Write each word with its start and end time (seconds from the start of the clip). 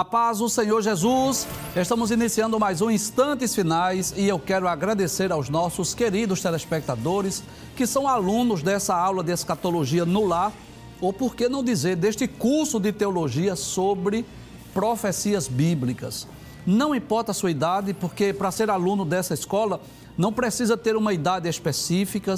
A 0.00 0.04
paz 0.04 0.38
do 0.38 0.48
Senhor 0.48 0.80
Jesus. 0.80 1.46
Estamos 1.76 2.10
iniciando 2.10 2.58
mais 2.58 2.80
um 2.80 2.90
Instantes 2.90 3.54
Finais 3.54 4.14
e 4.16 4.26
eu 4.26 4.38
quero 4.38 4.66
agradecer 4.66 5.30
aos 5.30 5.50
nossos 5.50 5.92
queridos 5.92 6.40
telespectadores 6.40 7.42
que 7.76 7.86
são 7.86 8.08
alunos 8.08 8.62
dessa 8.62 8.96
aula 8.96 9.22
de 9.22 9.30
escatologia 9.30 10.06
no 10.06 10.24
lar, 10.24 10.54
ou 11.02 11.12
por 11.12 11.36
que 11.36 11.50
não 11.50 11.62
dizer, 11.62 11.96
deste 11.96 12.26
curso 12.26 12.80
de 12.80 12.92
teologia 12.92 13.54
sobre 13.54 14.24
profecias 14.72 15.46
bíblicas. 15.46 16.26
Não 16.66 16.94
importa 16.94 17.32
a 17.32 17.34
sua 17.34 17.50
idade, 17.50 17.92
porque 17.92 18.32
para 18.32 18.50
ser 18.50 18.70
aluno 18.70 19.04
dessa 19.04 19.34
escola 19.34 19.82
não 20.16 20.32
precisa 20.32 20.78
ter 20.78 20.96
uma 20.96 21.12
idade 21.12 21.46
específica, 21.46 22.34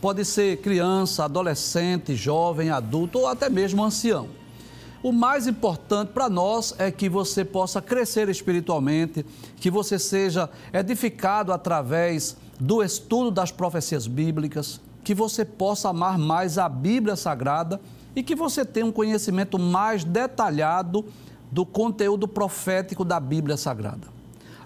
pode 0.00 0.24
ser 0.24 0.58
criança, 0.58 1.24
adolescente, 1.24 2.14
jovem, 2.14 2.70
adulto 2.70 3.18
ou 3.18 3.26
até 3.26 3.50
mesmo 3.50 3.82
ancião. 3.82 4.43
O 5.04 5.12
mais 5.12 5.46
importante 5.46 6.12
para 6.14 6.30
nós 6.30 6.74
é 6.78 6.90
que 6.90 7.10
você 7.10 7.44
possa 7.44 7.82
crescer 7.82 8.30
espiritualmente, 8.30 9.22
que 9.56 9.70
você 9.70 9.98
seja 9.98 10.48
edificado 10.72 11.52
através 11.52 12.38
do 12.58 12.82
estudo 12.82 13.30
das 13.30 13.50
profecias 13.52 14.06
bíblicas, 14.06 14.80
que 15.04 15.14
você 15.14 15.44
possa 15.44 15.90
amar 15.90 16.16
mais 16.16 16.56
a 16.56 16.70
Bíblia 16.70 17.16
Sagrada 17.16 17.82
e 18.16 18.22
que 18.22 18.34
você 18.34 18.64
tenha 18.64 18.86
um 18.86 18.90
conhecimento 18.90 19.58
mais 19.58 20.04
detalhado 20.04 21.04
do 21.52 21.66
conteúdo 21.66 22.26
profético 22.26 23.04
da 23.04 23.20
Bíblia 23.20 23.58
Sagrada. 23.58 24.08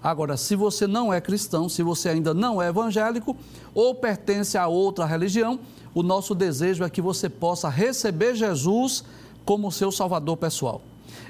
Agora, 0.00 0.36
se 0.36 0.54
você 0.54 0.86
não 0.86 1.12
é 1.12 1.20
cristão, 1.20 1.68
se 1.68 1.82
você 1.82 2.10
ainda 2.10 2.32
não 2.32 2.62
é 2.62 2.68
evangélico 2.68 3.36
ou 3.74 3.92
pertence 3.92 4.56
a 4.56 4.68
outra 4.68 5.04
religião, 5.04 5.58
o 5.92 6.00
nosso 6.04 6.32
desejo 6.32 6.84
é 6.84 6.90
que 6.90 7.02
você 7.02 7.28
possa 7.28 7.68
receber 7.68 8.36
Jesus 8.36 9.02
como 9.48 9.72
seu 9.72 9.90
salvador 9.90 10.36
pessoal. 10.36 10.82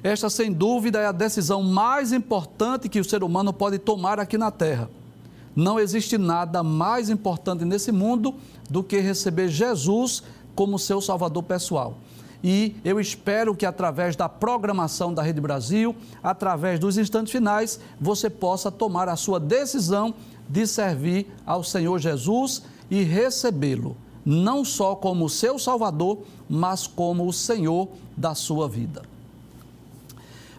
Esta, 0.03 0.29
sem 0.29 0.53
dúvida, 0.53 0.99
é 0.99 1.07
a 1.07 1.13
decisão 1.13 1.63
mais 1.63 2.13
importante 2.13 2.89
que 2.89 2.99
o 2.99 3.05
ser 3.05 3.23
humano 3.23 3.53
pode 3.53 3.79
tomar 3.79 4.19
aqui 4.19 4.37
na 4.37 4.51
Terra. 4.51 4.91
Não 5.55 5.79
existe 5.79 6.19
nada 6.19 6.65
mais 6.65 7.11
importante 7.11 7.65
nesse 7.65 7.93
mundo 7.93 8.35
do 8.69 8.83
que 8.83 8.99
receber 8.99 9.47
Jesus 9.47 10.25
como 10.57 10.81
seu 10.81 11.01
salvador 11.01 11.45
pessoal. 11.45 11.97
E 12.43 12.75
eu 12.85 12.99
espero 12.99 13.55
que 13.55 13.65
através 13.65 14.17
da 14.17 14.29
programação 14.29 15.15
da 15.15 15.23
Rede 15.23 15.41
Brasil, 15.41 15.95
através 16.21 16.81
dos 16.81 16.99
instantes 16.99 17.31
finais, 17.31 17.79
você 18.01 18.29
possa 18.29 18.69
tomar 18.69 19.09
a 19.09 19.15
sua 19.15 19.39
decisão 19.39 20.13
de 20.49 20.67
servir 20.67 21.33
ao 21.47 21.63
Senhor 21.63 21.97
Jesus 22.01 22.65
e 22.91 23.01
recebê-lo 23.05 23.97
não 24.31 24.63
só 24.63 24.95
como 24.95 25.27
seu 25.27 25.59
Salvador, 25.59 26.19
mas 26.51 26.87
como 26.87 27.27
o 27.27 27.33
Senhor 27.33 27.89
da 28.15 28.35
sua 28.35 28.69
vida. 28.69 29.01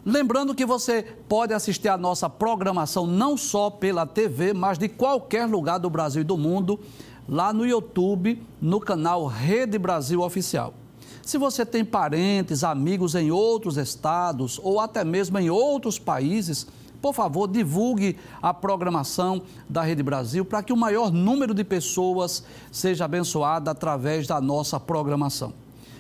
Lembrando 0.03 0.55
que 0.55 0.65
você 0.65 1.03
pode 1.27 1.53
assistir 1.53 1.87
a 1.87 1.95
nossa 1.95 2.27
programação 2.27 3.05
não 3.05 3.37
só 3.37 3.69
pela 3.69 4.07
TV, 4.07 4.53
mas 4.53 4.79
de 4.79 4.89
qualquer 4.89 5.45
lugar 5.45 5.77
do 5.77 5.87
Brasil 5.87 6.21
e 6.21 6.25
do 6.25 6.35
mundo, 6.35 6.79
lá 7.27 7.53
no 7.53 7.63
YouTube, 7.63 8.41
no 8.59 8.79
canal 8.79 9.27
Rede 9.27 9.77
Brasil 9.77 10.21
Oficial. 10.21 10.73
Se 11.21 11.37
você 11.37 11.63
tem 11.63 11.85
parentes, 11.85 12.63
amigos 12.63 13.13
em 13.13 13.29
outros 13.29 13.77
estados 13.77 14.59
ou 14.63 14.79
até 14.79 15.03
mesmo 15.03 15.37
em 15.37 15.51
outros 15.51 15.99
países, 15.99 16.65
por 17.01 17.13
favor, 17.13 17.47
divulgue 17.47 18.17
a 18.41 18.53
programação 18.53 19.41
da 19.69 19.81
Rede 19.81 20.03
Brasil 20.03 20.43
para 20.43 20.61
que 20.61 20.73
o 20.73 20.77
maior 20.77 21.11
número 21.11 21.53
de 21.53 21.63
pessoas 21.63 22.43
seja 22.71 23.05
abençoada 23.05 23.71
através 23.71 24.27
da 24.27 24.41
nossa 24.41 24.79
programação. 24.79 25.53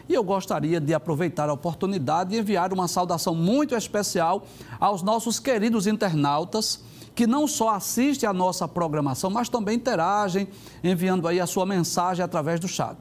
E 0.09 0.13
eu 0.13 0.23
gostaria 0.23 0.81
de 0.81 0.93
aproveitar 0.93 1.49
a 1.49 1.53
oportunidade 1.53 2.35
e 2.35 2.39
enviar 2.39 2.73
uma 2.73 2.87
saudação 2.87 3.35
muito 3.35 3.75
especial 3.75 4.43
aos 4.79 5.03
nossos 5.03 5.39
queridos 5.39 5.85
internautas 5.85 6.83
que 7.13 7.27
não 7.27 7.47
só 7.47 7.69
assistem 7.69 8.27
à 8.27 8.33
nossa 8.33 8.67
programação, 8.67 9.29
mas 9.29 9.49
também 9.49 9.75
interagem 9.75 10.47
enviando 10.83 11.27
aí 11.27 11.39
a 11.39 11.45
sua 11.45 11.65
mensagem 11.65 12.23
através 12.23 12.59
do 12.59 12.67
chat. 12.67 12.97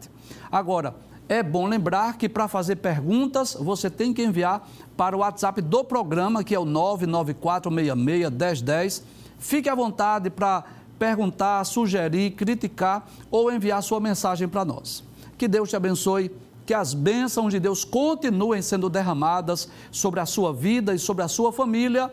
Agora, 0.51 0.95
é 1.29 1.43
bom 1.43 1.67
lembrar 1.67 2.17
que 2.17 2.29
para 2.29 2.47
fazer 2.49 2.77
perguntas 2.77 3.55
você 3.55 3.91
tem 3.91 4.15
que 4.15 4.25
enviar 4.25 4.67
para 4.97 5.15
o 5.15 5.19
WhatsApp 5.21 5.61
do 5.61 5.85
programa, 5.85 6.43
que 6.43 6.55
é 6.55 6.59
o 6.59 6.65
994661010. 6.65 9.03
Fique 9.39 9.69
à 9.69 9.75
vontade 9.75 10.31
para 10.31 10.65
perguntar, 10.99 11.63
sugerir, 11.65 12.31
criticar 12.31 13.07
ou 13.31 13.53
enviar 13.53 13.83
sua 13.83 14.01
mensagem 14.01 14.49
para 14.49 14.65
nós. 14.65 15.05
Que 15.37 15.47
Deus 15.47 15.69
te 15.69 15.77
abençoe, 15.77 16.35
que 16.65 16.73
as 16.73 16.95
bênçãos 16.95 17.53
de 17.53 17.61
Deus 17.61 17.85
continuem 17.85 18.63
sendo 18.63 18.89
derramadas 18.89 19.69
sobre 19.93 20.21
a 20.21 20.27
sua 20.27 20.51
vida 20.53 20.95
e 20.95 20.99
sobre 20.99 21.23
a 21.23 21.29
sua 21.29 21.53
família. 21.53 22.11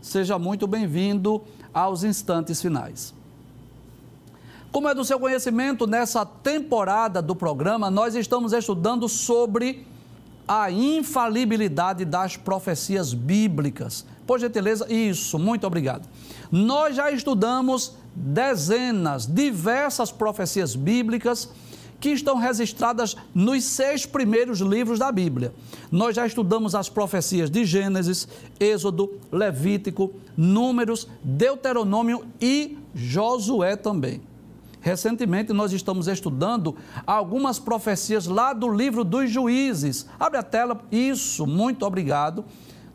Seja 0.00 0.38
muito 0.38 0.68
bem-vindo 0.68 1.42
aos 1.74 2.04
instantes 2.04 2.62
finais. 2.62 3.12
Como 4.76 4.90
é 4.90 4.94
do 4.94 5.06
seu 5.06 5.18
conhecimento, 5.18 5.86
nessa 5.86 6.26
temporada 6.26 7.22
do 7.22 7.34
programa, 7.34 7.90
nós 7.90 8.14
estamos 8.14 8.52
estudando 8.52 9.08
sobre 9.08 9.86
a 10.46 10.70
infalibilidade 10.70 12.04
das 12.04 12.36
profecias 12.36 13.14
bíblicas. 13.14 14.04
Por 14.26 14.38
gentileza, 14.38 14.86
isso, 14.92 15.38
muito 15.38 15.66
obrigado. 15.66 16.06
Nós 16.52 16.94
já 16.94 17.10
estudamos 17.10 17.94
dezenas, 18.14 19.26
diversas 19.26 20.12
profecias 20.12 20.76
bíblicas 20.76 21.48
que 21.98 22.10
estão 22.10 22.36
registradas 22.36 23.16
nos 23.34 23.64
seis 23.64 24.04
primeiros 24.04 24.60
livros 24.60 24.98
da 24.98 25.10
Bíblia. 25.10 25.54
Nós 25.90 26.14
já 26.14 26.26
estudamos 26.26 26.74
as 26.74 26.90
profecias 26.90 27.48
de 27.48 27.64
Gênesis, 27.64 28.28
Êxodo, 28.60 29.10
Levítico, 29.32 30.12
Números, 30.36 31.08
Deuteronômio 31.24 32.26
e 32.38 32.76
Josué 32.94 33.74
também. 33.74 34.35
Recentemente 34.86 35.52
nós 35.52 35.72
estamos 35.72 36.06
estudando 36.06 36.76
algumas 37.04 37.58
profecias 37.58 38.28
lá 38.28 38.52
do 38.52 38.70
livro 38.70 39.02
dos 39.02 39.28
juízes. 39.28 40.06
Abre 40.16 40.38
a 40.38 40.44
tela. 40.44 40.80
Isso, 40.92 41.44
muito 41.44 41.84
obrigado. 41.84 42.44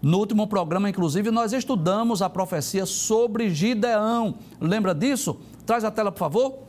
No 0.02 0.20
último 0.20 0.48
programa, 0.48 0.90
inclusive, 0.90 1.30
nós 1.32 1.52
estudamos 1.52 2.22
a 2.22 2.30
profecia 2.30 2.86
sobre 2.86 3.50
Gideão. 3.50 4.36
Lembra 4.62 4.96
disso? 4.96 5.38
Traz 5.66 5.84
a 5.84 5.92
tela, 5.92 6.14
por 6.14 6.20
favor. 6.20 6.60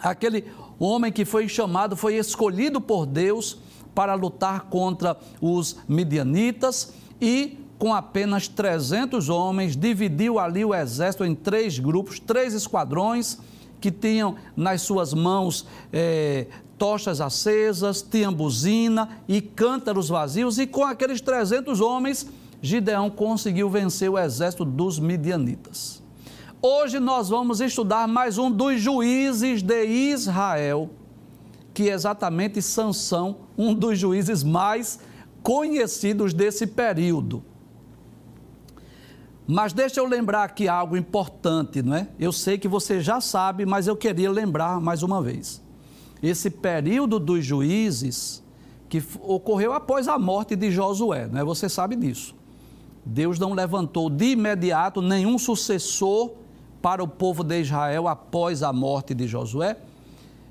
Aquele 0.00 0.44
homem 0.78 1.10
que 1.10 1.24
foi 1.24 1.48
chamado, 1.48 1.96
foi 1.96 2.16
escolhido 2.16 2.78
por 2.78 3.06
Deus 3.06 3.56
para 3.94 4.12
lutar 4.12 4.66
contra 4.66 5.16
os 5.40 5.78
midianitas 5.88 6.92
e 7.18 7.58
com 7.78 7.94
apenas 7.94 8.48
300 8.48 9.30
homens, 9.30 9.74
dividiu 9.74 10.38
ali 10.38 10.62
o 10.62 10.74
exército 10.74 11.24
em 11.24 11.34
três 11.34 11.78
grupos, 11.78 12.20
três 12.20 12.52
esquadrões 12.52 13.38
que 13.80 13.90
tinham 13.90 14.36
nas 14.56 14.82
suas 14.82 15.12
mãos 15.12 15.66
é, 15.92 16.46
tochas 16.78 17.20
acesas, 17.20 18.02
tinham 18.02 18.32
buzina 18.32 19.08
e 19.28 19.40
cântaros 19.40 20.08
vazios, 20.08 20.58
e 20.58 20.66
com 20.66 20.84
aqueles 20.84 21.20
300 21.20 21.80
homens, 21.80 22.26
Gideão 22.60 23.10
conseguiu 23.10 23.68
vencer 23.68 24.10
o 24.10 24.18
exército 24.18 24.64
dos 24.64 24.98
midianitas. 24.98 26.02
Hoje 26.60 26.98
nós 26.98 27.28
vamos 27.28 27.60
estudar 27.60 28.08
mais 28.08 28.38
um 28.38 28.50
dos 28.50 28.80
juízes 28.80 29.62
de 29.62 29.84
Israel, 29.84 30.90
que 31.72 31.90
é 31.90 31.92
exatamente 31.92 32.60
Sansão, 32.62 33.36
um 33.56 33.74
dos 33.74 33.98
juízes 33.98 34.42
mais 34.42 34.98
conhecidos 35.42 36.32
desse 36.32 36.66
período. 36.66 37.44
Mas 39.46 39.72
deixa 39.72 40.00
eu 40.00 40.06
lembrar 40.06 40.42
aqui 40.42 40.66
algo 40.66 40.96
importante, 40.96 41.80
não 41.80 41.94
é? 41.94 42.08
Eu 42.18 42.32
sei 42.32 42.58
que 42.58 42.66
você 42.66 43.00
já 43.00 43.20
sabe, 43.20 43.64
mas 43.64 43.86
eu 43.86 43.96
queria 43.96 44.30
lembrar 44.30 44.80
mais 44.80 45.04
uma 45.04 45.22
vez. 45.22 45.62
Esse 46.20 46.50
período 46.50 47.20
dos 47.20 47.44
juízes 47.44 48.42
que 48.88 49.02
ocorreu 49.20 49.72
após 49.72 50.08
a 50.08 50.18
morte 50.18 50.56
de 50.56 50.70
Josué, 50.70 51.28
não 51.30 51.40
é? 51.40 51.44
Você 51.44 51.68
sabe 51.68 51.94
disso. 51.94 52.34
Deus 53.04 53.38
não 53.38 53.52
levantou 53.52 54.10
de 54.10 54.32
imediato 54.32 55.00
nenhum 55.00 55.38
sucessor 55.38 56.32
para 56.82 57.02
o 57.02 57.06
povo 57.06 57.44
de 57.44 57.60
Israel 57.60 58.08
após 58.08 58.64
a 58.64 58.72
morte 58.72 59.14
de 59.14 59.28
Josué. 59.28 59.76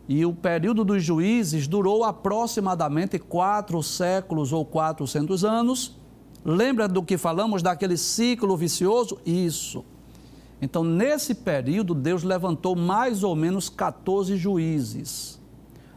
E 0.07 0.25
o 0.25 0.33
período 0.33 0.85
dos 0.85 1.03
juízes 1.03 1.67
durou 1.67 2.05
aproximadamente 2.05 3.19
quatro 3.19 3.83
séculos 3.83 4.53
ou 4.53 4.65
quatrocentos 4.65 5.43
anos 5.43 5.97
Lembra 6.45 6.87
do 6.87 7.01
que 7.01 7.17
falamos 7.17 7.63
daquele 7.63 7.97
ciclo 7.97 8.55
vicioso? 8.55 9.17
Isso. 9.25 9.83
Então, 10.61 10.83
nesse 10.83 11.33
período, 11.33 11.95
Deus 11.95 12.21
levantou 12.21 12.75
mais 12.75 13.23
ou 13.23 13.35
menos 13.35 13.67
14 13.67 14.37
juízes. 14.37 15.41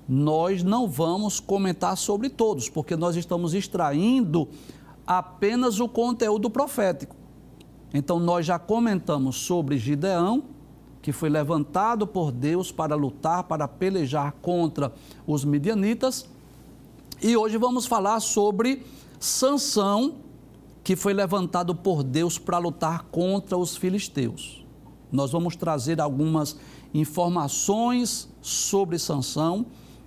Nós 0.08 0.62
não 0.62 0.88
vamos 0.88 1.38
comentar 1.38 1.98
sobre 1.98 2.30
todos, 2.30 2.70
porque 2.70 2.96
nós 2.96 3.14
estamos 3.14 3.52
extraindo 3.52 4.48
apenas 5.06 5.80
o 5.80 5.88
conteúdo 5.88 6.48
profético. 6.48 7.14
Então, 7.92 8.18
nós 8.18 8.46
já 8.46 8.58
comentamos 8.58 9.36
sobre 9.36 9.76
Gideão, 9.76 10.44
que 11.02 11.12
foi 11.12 11.28
levantado 11.28 12.06
por 12.06 12.32
Deus 12.32 12.72
para 12.72 12.94
lutar, 12.94 13.44
para 13.44 13.68
pelejar 13.68 14.32
contra 14.40 14.92
os 15.26 15.44
midianitas. 15.44 16.26
E 17.22 17.36
hoje 17.36 17.58
vamos 17.58 17.86
falar 17.86 18.20
sobre 18.20 18.82
Sansão, 19.20 20.16
que 20.88 20.96
foi 20.96 21.12
levantado 21.12 21.74
por 21.74 22.02
Deus 22.02 22.38
para 22.38 22.56
lutar 22.56 23.02
contra 23.10 23.58
os 23.58 23.76
filisteus. 23.76 24.64
Nós 25.12 25.30
vamos 25.30 25.54
trazer 25.54 26.00
algumas 26.00 26.56
informações 26.94 28.26
sobre 28.40 28.98
Sansão 28.98 29.66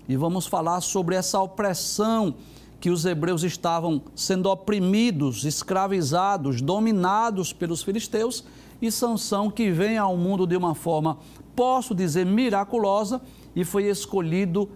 e 0.09 0.15
vamos 0.15 0.47
falar 0.47 0.81
sobre 0.81 1.13
essa 1.13 1.39
opressão 1.39 2.33
que 2.79 2.89
os 2.89 3.05
hebreus 3.05 3.43
estavam 3.43 4.01
sendo 4.15 4.49
oprimidos, 4.49 5.45
escravizados, 5.45 6.63
dominados 6.63 7.53
pelos 7.53 7.83
filisteus 7.83 8.43
e 8.81 8.91
Sansão 8.91 9.51
que 9.51 9.69
vem 9.69 9.99
ao 9.99 10.17
mundo 10.17 10.47
de 10.47 10.57
uma 10.57 10.73
forma, 10.73 11.19
posso 11.55 11.93
dizer, 11.93 12.25
miraculosa 12.25 13.21
e 13.55 13.63
foi 13.63 13.83
escolhido 13.83 14.67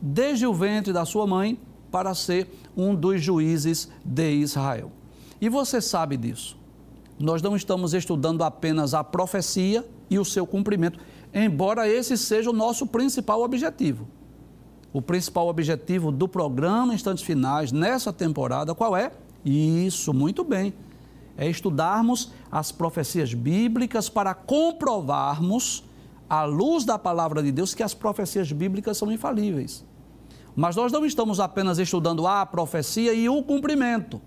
desde 0.00 0.46
o 0.46 0.54
ventre 0.54 0.90
da 0.90 1.04
sua 1.04 1.26
mãe 1.26 1.60
para 1.90 2.14
ser 2.14 2.48
um 2.74 2.94
dos 2.94 3.20
juízes 3.20 3.90
de 4.02 4.36
Israel. 4.36 5.03
E 5.44 5.48
você 5.50 5.78
sabe 5.78 6.16
disso. 6.16 6.56
Nós 7.20 7.42
não 7.42 7.54
estamos 7.54 7.92
estudando 7.92 8.42
apenas 8.42 8.94
a 8.94 9.04
profecia 9.04 9.86
e 10.08 10.18
o 10.18 10.24
seu 10.24 10.46
cumprimento, 10.46 10.98
embora 11.34 11.86
esse 11.86 12.16
seja 12.16 12.48
o 12.48 12.52
nosso 12.54 12.86
principal 12.86 13.42
objetivo. 13.42 14.08
O 14.90 15.02
principal 15.02 15.46
objetivo 15.46 16.10
do 16.10 16.26
programa 16.26 16.94
Instantes 16.94 17.22
Finais 17.22 17.72
nessa 17.72 18.10
temporada, 18.10 18.74
qual 18.74 18.96
é? 18.96 19.12
Isso, 19.44 20.14
muito 20.14 20.42
bem. 20.42 20.72
É 21.36 21.46
estudarmos 21.46 22.32
as 22.50 22.72
profecias 22.72 23.34
bíblicas 23.34 24.08
para 24.08 24.32
comprovarmos, 24.32 25.84
à 26.26 26.44
luz 26.44 26.86
da 26.86 26.98
palavra 26.98 27.42
de 27.42 27.52
Deus, 27.52 27.74
que 27.74 27.82
as 27.82 27.92
profecias 27.92 28.50
bíblicas 28.50 28.96
são 28.96 29.12
infalíveis. 29.12 29.84
Mas 30.56 30.74
nós 30.74 30.90
não 30.90 31.04
estamos 31.04 31.38
apenas 31.38 31.78
estudando 31.78 32.26
a 32.26 32.46
profecia 32.46 33.12
e 33.12 33.28
o 33.28 33.42
cumprimento 33.42 34.22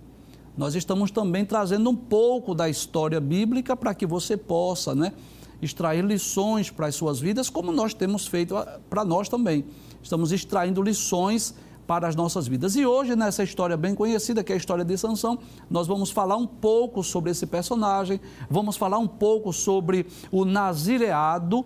nós 0.57 0.74
estamos 0.74 1.12
também 1.12 1.45
trazendo 1.45 1.89
um 1.89 1.95
pouco 1.95 2.56
da 2.56 2.68
história 2.68 3.21
bíblica 3.21 3.75
para 3.75 3.94
que 3.94 4.07
você 4.07 4.36
possa 4.36 4.95
né, 4.95 5.13
extrair 5.62 6.04
lições 6.04 6.71
para 6.71 6.88
as 6.88 6.95
suas 6.95 7.19
vidas, 7.19 7.50
como 7.50 7.71
nós 7.71 7.94
temos 7.94 8.25
feito 8.25 8.57
ah, 8.57 8.80
para 8.89 9.06
nós 9.06 9.30
também. 9.30 9.65
Estamos 10.01 10.31
extraindo 10.31 10.81
lições 10.81 11.54
para 11.86 12.07
as 12.07 12.15
nossas 12.15 12.48
vidas. 12.48 12.75
E 12.75 12.86
hoje, 12.86 13.15
nessa 13.15 13.44
história 13.44 13.77
bem 13.77 13.94
conhecida, 13.94 14.44
que 14.44 14.51
é 14.51 14.56
a 14.56 14.57
história 14.57 14.83
de 14.83 14.98
Sansão, 14.98 15.38
nós 15.69 15.86
vamos 15.86 16.09
falar 16.09 16.36
um 16.36 16.48
pouco 16.48 17.03
sobre 17.03 17.31
esse 17.31 17.45
personagem, 17.45 18.19
vamos 18.50 18.75
falar 18.75 18.98
um 18.98 19.07
pouco 19.07 19.53
sobre 19.53 20.07
o 20.31 20.44
nazireado, 20.44 21.65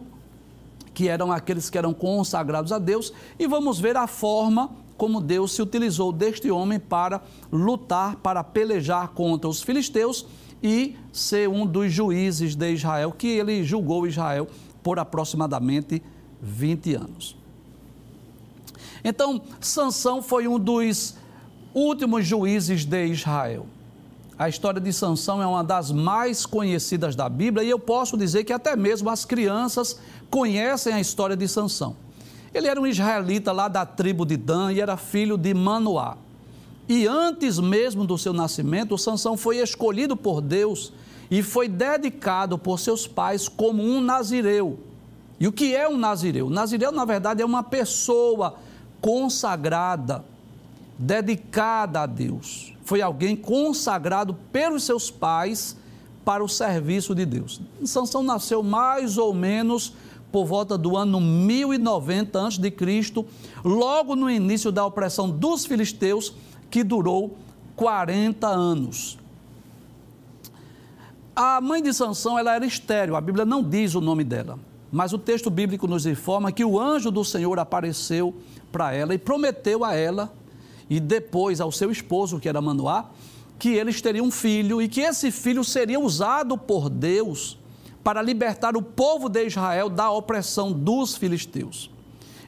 que 0.93 1.07
eram 1.07 1.31
aqueles 1.31 1.69
que 1.69 1.77
eram 1.77 1.93
consagrados 1.93 2.71
a 2.73 2.77
Deus, 2.77 3.13
e 3.39 3.47
vamos 3.47 3.79
ver 3.79 3.95
a 3.95 4.05
forma 4.05 4.69
como 5.01 5.19
Deus 5.19 5.53
se 5.53 5.63
utilizou 5.63 6.11
deste 6.11 6.51
homem 6.51 6.79
para 6.79 7.23
lutar, 7.51 8.17
para 8.17 8.43
pelejar 8.43 9.07
contra 9.07 9.49
os 9.49 9.59
filisteus 9.59 10.27
e 10.61 10.95
ser 11.11 11.49
um 11.49 11.65
dos 11.65 11.91
juízes 11.91 12.53
de 12.53 12.71
Israel, 12.71 13.11
que 13.11 13.25
ele 13.25 13.63
julgou 13.63 14.05
Israel 14.05 14.47
por 14.83 14.99
aproximadamente 14.99 16.03
20 16.39 16.93
anos. 16.93 17.35
Então, 19.03 19.41
Sansão 19.59 20.21
foi 20.21 20.47
um 20.47 20.59
dos 20.59 21.15
últimos 21.73 22.23
juízes 22.23 22.85
de 22.85 23.07
Israel. 23.07 23.65
A 24.37 24.49
história 24.49 24.79
de 24.79 24.93
Sansão 24.93 25.41
é 25.41 25.47
uma 25.47 25.63
das 25.63 25.91
mais 25.91 26.45
conhecidas 26.45 27.15
da 27.15 27.27
Bíblia 27.27 27.63
e 27.63 27.71
eu 27.71 27.79
posso 27.79 28.15
dizer 28.15 28.43
que 28.43 28.53
até 28.53 28.75
mesmo 28.75 29.09
as 29.09 29.25
crianças 29.25 29.99
conhecem 30.29 30.93
a 30.93 31.01
história 31.01 31.35
de 31.35 31.47
Sansão. 31.47 31.95
Ele 32.53 32.67
era 32.67 32.79
um 32.79 32.85
israelita 32.85 33.51
lá 33.51 33.67
da 33.67 33.85
tribo 33.85 34.25
de 34.25 34.35
Dan 34.35 34.73
e 34.73 34.81
era 34.81 34.97
filho 34.97 35.37
de 35.37 35.53
Manoá. 35.53 36.17
E 36.87 37.07
antes 37.07 37.59
mesmo 37.59 38.05
do 38.05 38.17
seu 38.17 38.33
nascimento, 38.33 38.97
Sansão 38.97 39.37
foi 39.37 39.57
escolhido 39.57 40.17
por 40.17 40.41
Deus 40.41 40.91
e 41.29 41.41
foi 41.41 41.69
dedicado 41.69 42.57
por 42.57 42.79
seus 42.79 43.07
pais 43.07 43.47
como 43.47 43.81
um 43.81 44.01
nazireu. 44.01 44.77
E 45.39 45.47
o 45.47 45.51
que 45.51 45.73
é 45.73 45.87
um 45.87 45.97
nazireu? 45.97 46.49
Nazireu, 46.49 46.91
na 46.91 47.05
verdade, 47.05 47.41
é 47.41 47.45
uma 47.45 47.63
pessoa 47.63 48.55
consagrada, 48.99 50.23
dedicada 50.97 52.01
a 52.01 52.05
Deus. 52.05 52.73
Foi 52.83 53.01
alguém 53.01 53.35
consagrado 53.35 54.35
pelos 54.51 54.83
seus 54.83 55.09
pais 55.09 55.77
para 56.25 56.43
o 56.43 56.49
serviço 56.49 57.15
de 57.15 57.25
Deus. 57.25 57.61
Sansão 57.85 58.21
nasceu 58.21 58.61
mais 58.61 59.17
ou 59.17 59.33
menos 59.33 59.93
por 60.31 60.45
volta 60.45 60.77
do 60.77 60.95
ano 60.95 61.19
1090 61.19 62.47
a.C., 62.47 63.25
logo 63.63 64.15
no 64.15 64.29
início 64.29 64.71
da 64.71 64.85
opressão 64.85 65.29
dos 65.29 65.65
filisteus, 65.65 66.33
que 66.69 66.83
durou 66.83 67.37
40 67.75 68.47
anos. 68.47 69.17
A 71.35 71.59
mãe 71.59 71.81
de 71.81 71.93
Sansão, 71.93 72.37
ela 72.37 72.55
era 72.55 72.65
estéril, 72.65 73.15
a 73.15 73.21
Bíblia 73.21 73.45
não 73.45 73.63
diz 73.63 73.95
o 73.95 74.01
nome 74.01 74.23
dela, 74.23 74.59
mas 74.91 75.13
o 75.13 75.17
texto 75.17 75.49
bíblico 75.49 75.87
nos 75.87 76.05
informa 76.05 76.51
que 76.51 76.63
o 76.63 76.79
anjo 76.79 77.09
do 77.09 77.23
Senhor 77.23 77.57
apareceu 77.59 78.35
para 78.71 78.93
ela 78.93 79.13
e 79.13 79.17
prometeu 79.17 79.83
a 79.83 79.95
ela 79.95 80.31
e 80.89 80.99
depois 80.99 81.61
ao 81.61 81.71
seu 81.71 81.89
esposo, 81.89 82.39
que 82.39 82.49
era 82.49 82.61
Manoá, 82.61 83.09
que 83.57 83.69
eles 83.69 84.01
teriam 84.01 84.25
um 84.25 84.31
filho 84.31 84.81
e 84.81 84.87
que 84.87 85.01
esse 85.01 85.31
filho 85.31 85.63
seria 85.63 85.99
usado 85.99 86.57
por 86.57 86.89
Deus 86.89 87.57
para 88.03 88.21
libertar 88.21 88.75
o 88.75 88.81
povo 88.81 89.29
de 89.29 89.45
Israel 89.45 89.89
da 89.89 90.09
opressão 90.11 90.71
dos 90.71 91.15
filisteus. 91.15 91.89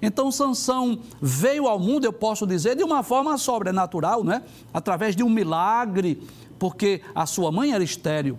Então 0.01 0.31
Sansão 0.31 0.99
veio 1.21 1.65
ao 1.65 1.79
mundo, 1.79 2.03
eu 2.03 2.11
posso 2.11 2.45
dizer, 2.45 2.75
de 2.75 2.83
uma 2.83 3.03
forma 3.03 3.37
sobrenatural, 3.37 4.23
né? 4.23 4.43
através 4.73 5.15
de 5.15 5.23
um 5.23 5.29
milagre, 5.29 6.21
porque 6.59 7.01
a 7.15 7.25
sua 7.25 7.51
mãe 7.51 7.71
era 7.71 7.83
estéril. 7.83 8.37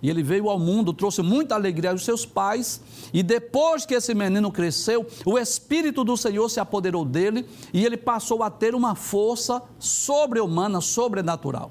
E 0.00 0.08
ele 0.08 0.22
veio 0.22 0.48
ao 0.48 0.58
mundo, 0.58 0.92
trouxe 0.92 1.20
muita 1.20 1.54
alegria 1.54 1.90
aos 1.90 2.04
seus 2.04 2.24
pais, 2.24 2.80
e 3.12 3.22
depois 3.22 3.84
que 3.84 3.94
esse 3.94 4.14
menino 4.14 4.50
cresceu, 4.50 5.06
o 5.24 5.38
Espírito 5.38 6.04
do 6.04 6.16
Senhor 6.16 6.48
se 6.48 6.60
apoderou 6.60 7.04
dele 7.04 7.46
e 7.72 7.84
ele 7.84 7.96
passou 7.96 8.42
a 8.42 8.50
ter 8.50 8.74
uma 8.74 8.94
força 8.94 9.62
sobre-humana, 9.78 10.80
sobrenatural. 10.80 11.70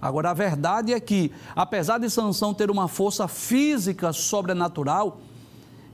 Agora, 0.00 0.30
a 0.30 0.34
verdade 0.34 0.92
é 0.92 1.00
que, 1.00 1.30
apesar 1.54 1.98
de 1.98 2.08
Sansão 2.08 2.54
ter 2.54 2.70
uma 2.70 2.88
força 2.88 3.28
física 3.28 4.12
sobrenatural, 4.12 5.20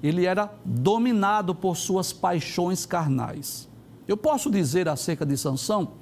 ele 0.03 0.25
era 0.25 0.53
dominado 0.65 1.55
por 1.55 1.77
suas 1.77 2.13
paixões 2.13 2.87
carnais. 2.87 3.69
Eu 4.07 4.17
posso 4.17 4.51
dizer 4.51 4.89
acerca 4.89 5.27
de 5.27 5.37
Sansão 5.37 5.93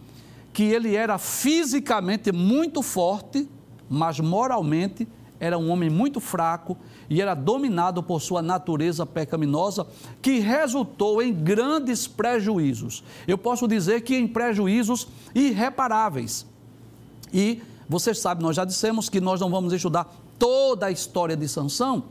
que 0.53 0.65
ele 0.65 0.95
era 0.95 1.19
fisicamente 1.19 2.31
muito 2.31 2.83
forte, 2.83 3.49
mas 3.89 4.21
moralmente 4.21 5.09
era 5.41 5.59
um 5.59 5.69
homem 5.71 5.91
muito 5.91 6.21
fraco 6.21 6.77
e 7.11 7.21
era 7.21 7.35
dominado 7.35 8.03
por 8.03 8.21
sua 8.21 8.41
natureza 8.41 9.05
pecaminosa, 9.05 9.87
que 10.23 10.39
resultou 10.39 11.21
em 11.21 11.33
grandes 11.33 12.07
prejuízos. 12.07 13.03
Eu 13.27 13.37
posso 13.37 13.67
dizer 13.67 14.03
que 14.03 14.15
em 14.15 14.29
prejuízos 14.29 15.09
irreparáveis. 15.35 16.47
E 17.33 17.61
você 17.89 18.15
sabe, 18.15 18.43
nós 18.43 18.57
já 18.57 18.65
dissemos 18.65 19.09
que 19.09 19.21
nós 19.21 19.41
não 19.41 19.51
vamos 19.51 19.73
estudar 19.73 20.13
toda 20.39 20.87
a 20.87 20.91
história 20.91 21.37
de 21.37 21.49
Sansão, 21.49 22.05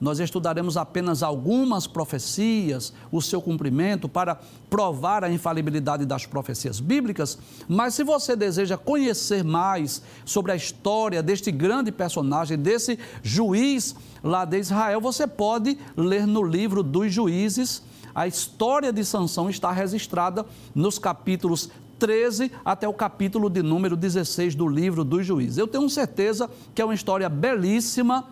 nós 0.00 0.18
estudaremos 0.18 0.78
apenas 0.78 1.22
algumas 1.22 1.86
profecias, 1.86 2.92
o 3.12 3.20
seu 3.20 3.42
cumprimento, 3.42 4.08
para 4.08 4.40
provar 4.70 5.22
a 5.22 5.30
infalibilidade 5.30 6.06
das 6.06 6.24
profecias 6.24 6.80
bíblicas. 6.80 7.38
Mas 7.68 7.94
se 7.94 8.02
você 8.02 8.34
deseja 8.34 8.78
conhecer 8.78 9.44
mais 9.44 10.02
sobre 10.24 10.52
a 10.52 10.56
história 10.56 11.22
deste 11.22 11.52
grande 11.52 11.92
personagem, 11.92 12.56
desse 12.56 12.98
juiz 13.22 13.94
lá 14.24 14.46
de 14.46 14.58
Israel, 14.58 15.02
você 15.02 15.26
pode 15.26 15.76
ler 15.94 16.26
no 16.26 16.42
livro 16.42 16.82
dos 16.82 17.12
juízes. 17.12 17.82
A 18.14 18.26
história 18.26 18.92
de 18.92 19.04
Sansão 19.04 19.50
está 19.50 19.70
registrada 19.70 20.46
nos 20.74 20.98
capítulos 20.98 21.68
13 22.00 22.50
até 22.64 22.88
o 22.88 22.94
capítulo 22.94 23.50
de 23.50 23.62
número 23.62 23.94
16 23.94 24.54
do 24.56 24.66
livro 24.66 25.04
dos 25.04 25.24
juízes. 25.24 25.58
Eu 25.58 25.68
tenho 25.68 25.88
certeza 25.88 26.50
que 26.74 26.82
é 26.82 26.84
uma 26.84 26.94
história 26.94 27.28
belíssima, 27.28 28.26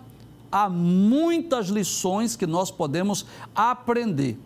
há 0.51 0.69
muitas 0.69 1.69
lições 1.69 2.35
que 2.35 2.47
nós 2.47 2.71
podemos 2.71 3.27
aprender. 3.55 4.39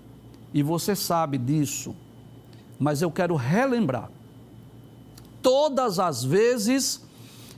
E 0.53 0.63
você 0.63 0.95
sabe 0.95 1.39
disso, 1.39 1.95
mas 2.79 3.01
eu 3.01 3.11
quero 3.11 3.37
relembrar. 3.37 4.11
Todas 5.41 5.99
as 5.99 6.23
vezes 6.23 7.03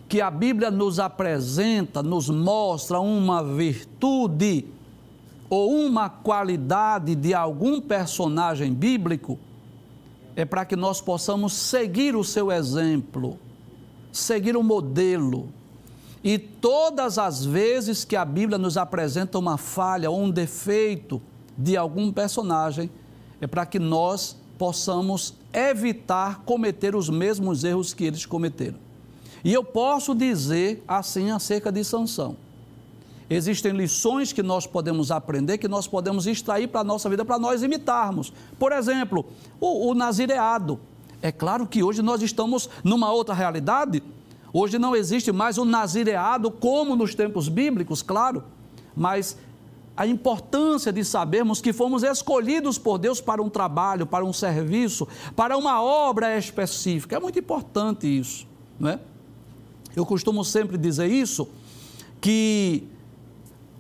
que 0.09 0.21
a 0.21 0.31
Bíblia 0.31 0.71
nos 0.71 1.01
apresenta, 1.01 2.03
nos 2.03 2.29
mostra 2.29 3.01
uma 3.01 3.43
virtude 3.43 4.67
ou 5.49 5.73
uma 5.75 6.09
qualidade 6.09 7.15
de 7.15 7.35
algum 7.35 7.81
personagem 7.81 8.73
bíblico, 8.73 9.39
é 10.37 10.45
para 10.45 10.65
que 10.65 10.77
nós 10.77 11.01
possamos 11.01 11.53
seguir 11.53 12.17
o 12.17 12.25
seu 12.25 12.51
exemplo, 12.51 13.39
seguir 14.13 14.57
o 14.57 14.63
modelo. 14.63 15.49
E 16.23 16.39
todas 16.39 17.19
as 17.19 17.45
vezes 17.45 18.05
que 18.05 18.17
a 18.17 18.25
Bíblia 18.25 18.59
nos 18.59 18.77
apresenta 18.77 19.39
uma 19.39 19.57
falha 19.57 20.11
ou 20.11 20.21
um 20.21 20.31
defeito 20.31 21.21
de 21.57 21.77
algum 21.77 22.11
personagem, 22.11 22.91
é 23.41 23.47
para 23.47 23.67
que 23.67 23.79
nós 23.79 24.37
possamos 24.59 25.35
evitar 25.53 26.43
cometer 26.45 26.97
os 26.97 27.09
mesmos 27.09 27.63
erros 27.63 27.93
que 27.93 28.05
eles 28.05 28.27
cometeram. 28.27 28.79
E 29.45 29.53
eu 29.53 29.63
posso 29.63 30.15
dizer 30.15 30.83
assim 30.89 31.31
acerca 31.31 31.71
de 31.71 31.85
Sansão. 31.85 32.37
Existem 33.29 33.73
lições 33.73 34.33
que 34.33 34.43
nós 34.43 34.67
podemos 34.67 35.11
aprender, 35.11 35.59
que 35.59 35.69
nós 35.69 35.87
podemos 35.87 36.27
extrair 36.27 36.69
para 36.69 36.81
a 36.81 36.85
nossa 36.85 37.09
vida, 37.09 37.25
para 37.25 37.39
nós 37.39 37.63
imitarmos. 37.63 38.33
Por 38.59 38.73
exemplo, 38.73 39.25
o, 39.61 39.91
o 39.91 39.95
nazireado. 39.95 40.79
É 41.23 41.33
claro 41.33 41.67
que 41.67 41.83
hoje 41.83 42.03
nós 42.03 42.21
estamos 42.21 42.69
numa 42.83 43.11
outra 43.11 43.35
realidade. 43.35 44.03
Hoje 44.53 44.79
não 44.79 44.95
existe 44.95 45.33
mais 45.33 45.57
o 45.57 45.65
nazireado 45.65 46.51
como 46.51 46.95
nos 46.95 47.15
tempos 47.15 47.49
bíblicos, 47.49 48.03
claro, 48.03 48.45
mas 48.95 49.37
a 49.97 50.07
importância 50.07 50.93
de 50.93 51.05
sabermos 51.05 51.61
que 51.61 51.73
fomos 51.73 52.03
escolhidos 52.03 52.79
por 52.79 52.99
Deus 52.99 53.21
para 53.21 53.43
um 53.43 53.49
trabalho, 53.49 54.07
para 54.07 54.25
um 54.25 54.33
serviço, 54.33 55.09
para 55.35 55.57
uma 55.57 55.83
obra 55.83 56.37
específica. 56.37 57.17
É 57.17 57.21
muito 57.21 57.39
importante 57.39 58.07
isso, 58.07 58.47
não 58.79 58.91
é? 58.91 59.01
Eu 59.97 60.05
costumo 60.05 60.45
sempre 60.45 60.77
dizer 60.77 61.07
isso, 61.07 61.49
que 62.21 62.89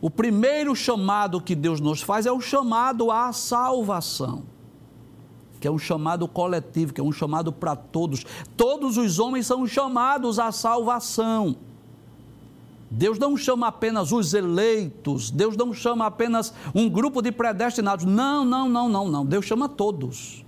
o 0.04 0.10
primeiro 0.10 0.76
chamado 0.76 1.40
que 1.40 1.54
Deus 1.54 1.80
nos 1.80 2.02
faz 2.02 2.26
é 2.26 2.30
o 2.30 2.38
chamado 2.38 3.10
à 3.10 3.32
salvação, 3.32 4.42
que 5.58 5.66
é 5.66 5.70
um 5.70 5.78
chamado 5.78 6.28
coletivo, 6.28 6.92
que 6.92 7.00
é 7.00 7.02
um 7.02 7.10
chamado 7.10 7.50
para 7.50 7.74
todos. 7.74 8.22
Todos 8.54 8.98
os 8.98 9.18
homens 9.18 9.46
são 9.46 9.66
chamados 9.66 10.38
à 10.38 10.52
salvação. 10.52 11.56
Deus 12.90 13.18
não 13.18 13.34
chama 13.34 13.68
apenas 13.68 14.12
os 14.12 14.34
eleitos, 14.34 15.30
Deus 15.30 15.56
não 15.56 15.72
chama 15.72 16.04
apenas 16.04 16.52
um 16.74 16.86
grupo 16.86 17.22
de 17.22 17.32
predestinados. 17.32 18.04
Não, 18.04 18.44
não, 18.44 18.68
não, 18.68 18.90
não, 18.90 19.08
não. 19.08 19.24
Deus 19.24 19.46
chama 19.46 19.70
todos. 19.70 20.44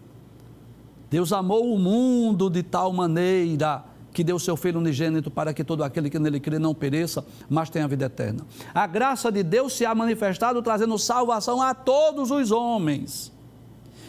Deus 1.08 1.32
amou 1.32 1.72
o 1.72 1.78
mundo 1.78 2.50
de 2.50 2.62
tal 2.62 2.92
maneira 2.92 3.82
que 4.16 4.25
deu 4.25 4.38
seu 4.38 4.56
Filho 4.56 4.80
unigênito 4.80 5.30
para 5.30 5.52
que 5.52 5.62
todo 5.62 5.85
aquele 5.85 6.08
que 6.08 6.18
nele 6.18 6.40
crê 6.40 6.58
não 6.58 6.75
pereça, 6.75 7.23
mas 7.50 7.68
tenha 7.68 7.87
vida 7.87 8.06
eterna. 8.06 8.46
A 8.73 8.87
graça 8.87 9.30
de 9.30 9.42
Deus 9.42 9.75
se 9.75 9.85
há 9.85 9.94
manifestado 9.94 10.62
trazendo 10.62 10.99
salvação 10.99 11.61
a 11.61 11.75
todos 11.75 12.30
os 12.30 12.50
homens. 12.50 13.30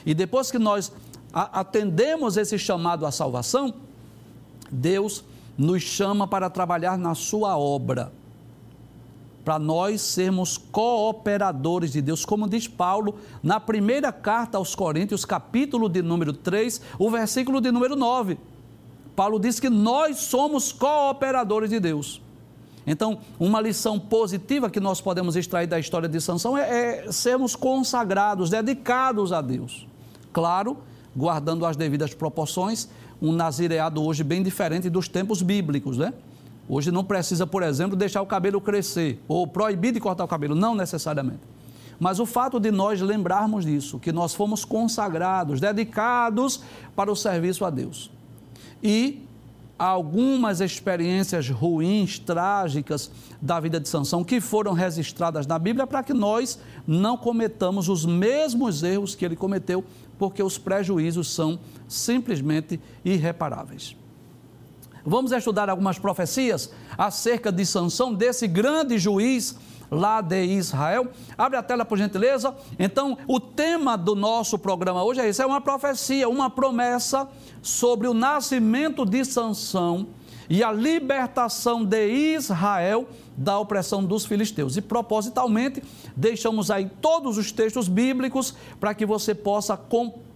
E 0.05 0.13
depois 0.13 0.49
que 0.49 0.57
nós 0.57 0.93
atendemos 1.33 2.37
esse 2.37 2.57
chamado 2.57 3.05
à 3.05 3.11
salvação, 3.11 3.73
Deus 4.71 5.25
nos 5.57 5.83
chama 5.83 6.25
para 6.25 6.49
trabalhar 6.49 6.97
na 6.97 7.13
sua 7.13 7.57
obra, 7.57 8.09
para 9.43 9.59
nós 9.59 9.99
sermos 9.99 10.57
cooperadores 10.57 11.91
de 11.91 12.01
Deus, 12.01 12.23
como 12.23 12.47
diz 12.47 12.65
Paulo 12.65 13.15
na 13.43 13.59
primeira 13.59 14.13
carta 14.13 14.57
aos 14.57 14.73
Coríntios, 14.73 15.25
capítulo 15.25 15.89
de 15.89 16.01
número 16.01 16.31
3, 16.31 16.81
o 16.97 17.09
versículo 17.09 17.59
de 17.59 17.73
número 17.73 17.97
9. 17.97 18.37
Paulo 19.17 19.39
diz 19.39 19.59
que 19.59 19.67
nós 19.67 20.17
somos 20.17 20.71
cooperadores 20.71 21.71
de 21.71 21.79
Deus. 21.79 22.21
Então, 22.85 23.17
uma 23.39 23.59
lição 23.59 23.99
positiva 23.99 24.69
que 24.69 24.79
nós 24.79 25.01
podemos 25.01 25.35
extrair 25.35 25.65
da 25.65 25.79
história 25.79 26.07
de 26.07 26.21
Sansão 26.21 26.55
é, 26.55 27.05
é 27.07 27.11
sermos 27.11 27.55
consagrados, 27.55 28.51
dedicados 28.51 29.33
a 29.33 29.41
Deus. 29.41 29.87
Claro, 30.31 30.77
guardando 31.15 31.65
as 31.65 31.75
devidas 31.75 32.13
proporções, 32.13 32.89
um 33.19 33.31
nazireado 33.31 34.03
hoje 34.03 34.23
bem 34.23 34.43
diferente 34.43 34.87
dos 34.87 35.07
tempos 35.07 35.41
bíblicos, 35.41 35.97
né? 35.97 36.13
Hoje 36.69 36.91
não 36.91 37.03
precisa, 37.03 37.47
por 37.47 37.63
exemplo, 37.63 37.95
deixar 37.95 38.21
o 38.21 38.27
cabelo 38.27 38.61
crescer 38.61 39.19
ou 39.27 39.47
proibir 39.47 39.93
de 39.93 39.99
cortar 39.99 40.25
o 40.25 40.27
cabelo, 40.27 40.53
não 40.53 40.75
necessariamente. 40.75 41.41
Mas 41.99 42.19
o 42.19 42.25
fato 42.27 42.59
de 42.59 42.69
nós 42.69 43.01
lembrarmos 43.01 43.65
disso, 43.65 43.97
que 43.97 44.11
nós 44.11 44.35
fomos 44.35 44.63
consagrados, 44.63 45.59
dedicados 45.59 46.61
para 46.95 47.11
o 47.11 47.15
serviço 47.15 47.65
a 47.65 47.71
Deus 47.71 48.15
e 48.81 49.27
algumas 49.77 50.59
experiências 50.59 51.49
ruins, 51.49 52.17
trágicas 52.17 53.11
da 53.41 53.59
vida 53.59 53.79
de 53.79 53.87
Sansão 53.87 54.23
que 54.23 54.41
foram 54.41 54.73
registradas 54.73 55.45
na 55.45 55.59
Bíblia 55.59 55.85
para 55.85 56.03
que 56.03 56.13
nós 56.13 56.59
não 56.87 57.15
cometamos 57.15 57.87
os 57.87 58.05
mesmos 58.05 58.81
erros 58.81 59.13
que 59.13 59.23
ele 59.23 59.35
cometeu, 59.35 59.83
porque 60.17 60.41
os 60.41 60.57
prejuízos 60.57 61.31
são 61.31 61.59
simplesmente 61.87 62.79
irreparáveis. 63.05 63.95
Vamos 65.05 65.31
estudar 65.31 65.69
algumas 65.69 65.97
profecias 65.99 66.71
acerca 66.97 67.51
de 67.51 67.65
Sansão, 67.65 68.13
desse 68.13 68.47
grande 68.47 68.97
juiz 68.97 69.55
lá 69.89 70.21
de 70.21 70.43
Israel. 70.43 71.07
Abre 71.37 71.57
a 71.57 71.63
tela, 71.63 71.85
por 71.85 71.97
gentileza. 71.97 72.55
Então, 72.77 73.17
o 73.27 73.39
tema 73.39 73.97
do 73.97 74.15
nosso 74.15 74.57
programa 74.57 75.03
hoje 75.03 75.21
é 75.21 75.29
isso: 75.29 75.41
é 75.41 75.45
uma 75.45 75.61
profecia, 75.61 76.29
uma 76.29 76.49
promessa 76.49 77.27
sobre 77.61 78.07
o 78.07 78.13
nascimento 78.13 79.05
de 79.05 79.23
Sansão 79.25 80.07
e 80.49 80.63
a 80.63 80.71
libertação 80.71 81.83
de 81.83 82.07
Israel 82.07 83.07
da 83.35 83.59
opressão 83.59 84.03
dos 84.03 84.25
filisteus. 84.25 84.77
E 84.77 84.81
propositalmente, 84.81 85.83
deixamos 86.15 86.71
aí 86.71 86.89
todos 87.01 87.37
os 87.37 87.51
textos 87.51 87.87
bíblicos 87.87 88.55
para 88.79 88.93
que 88.93 89.05
você 89.05 89.35
possa 89.35 89.77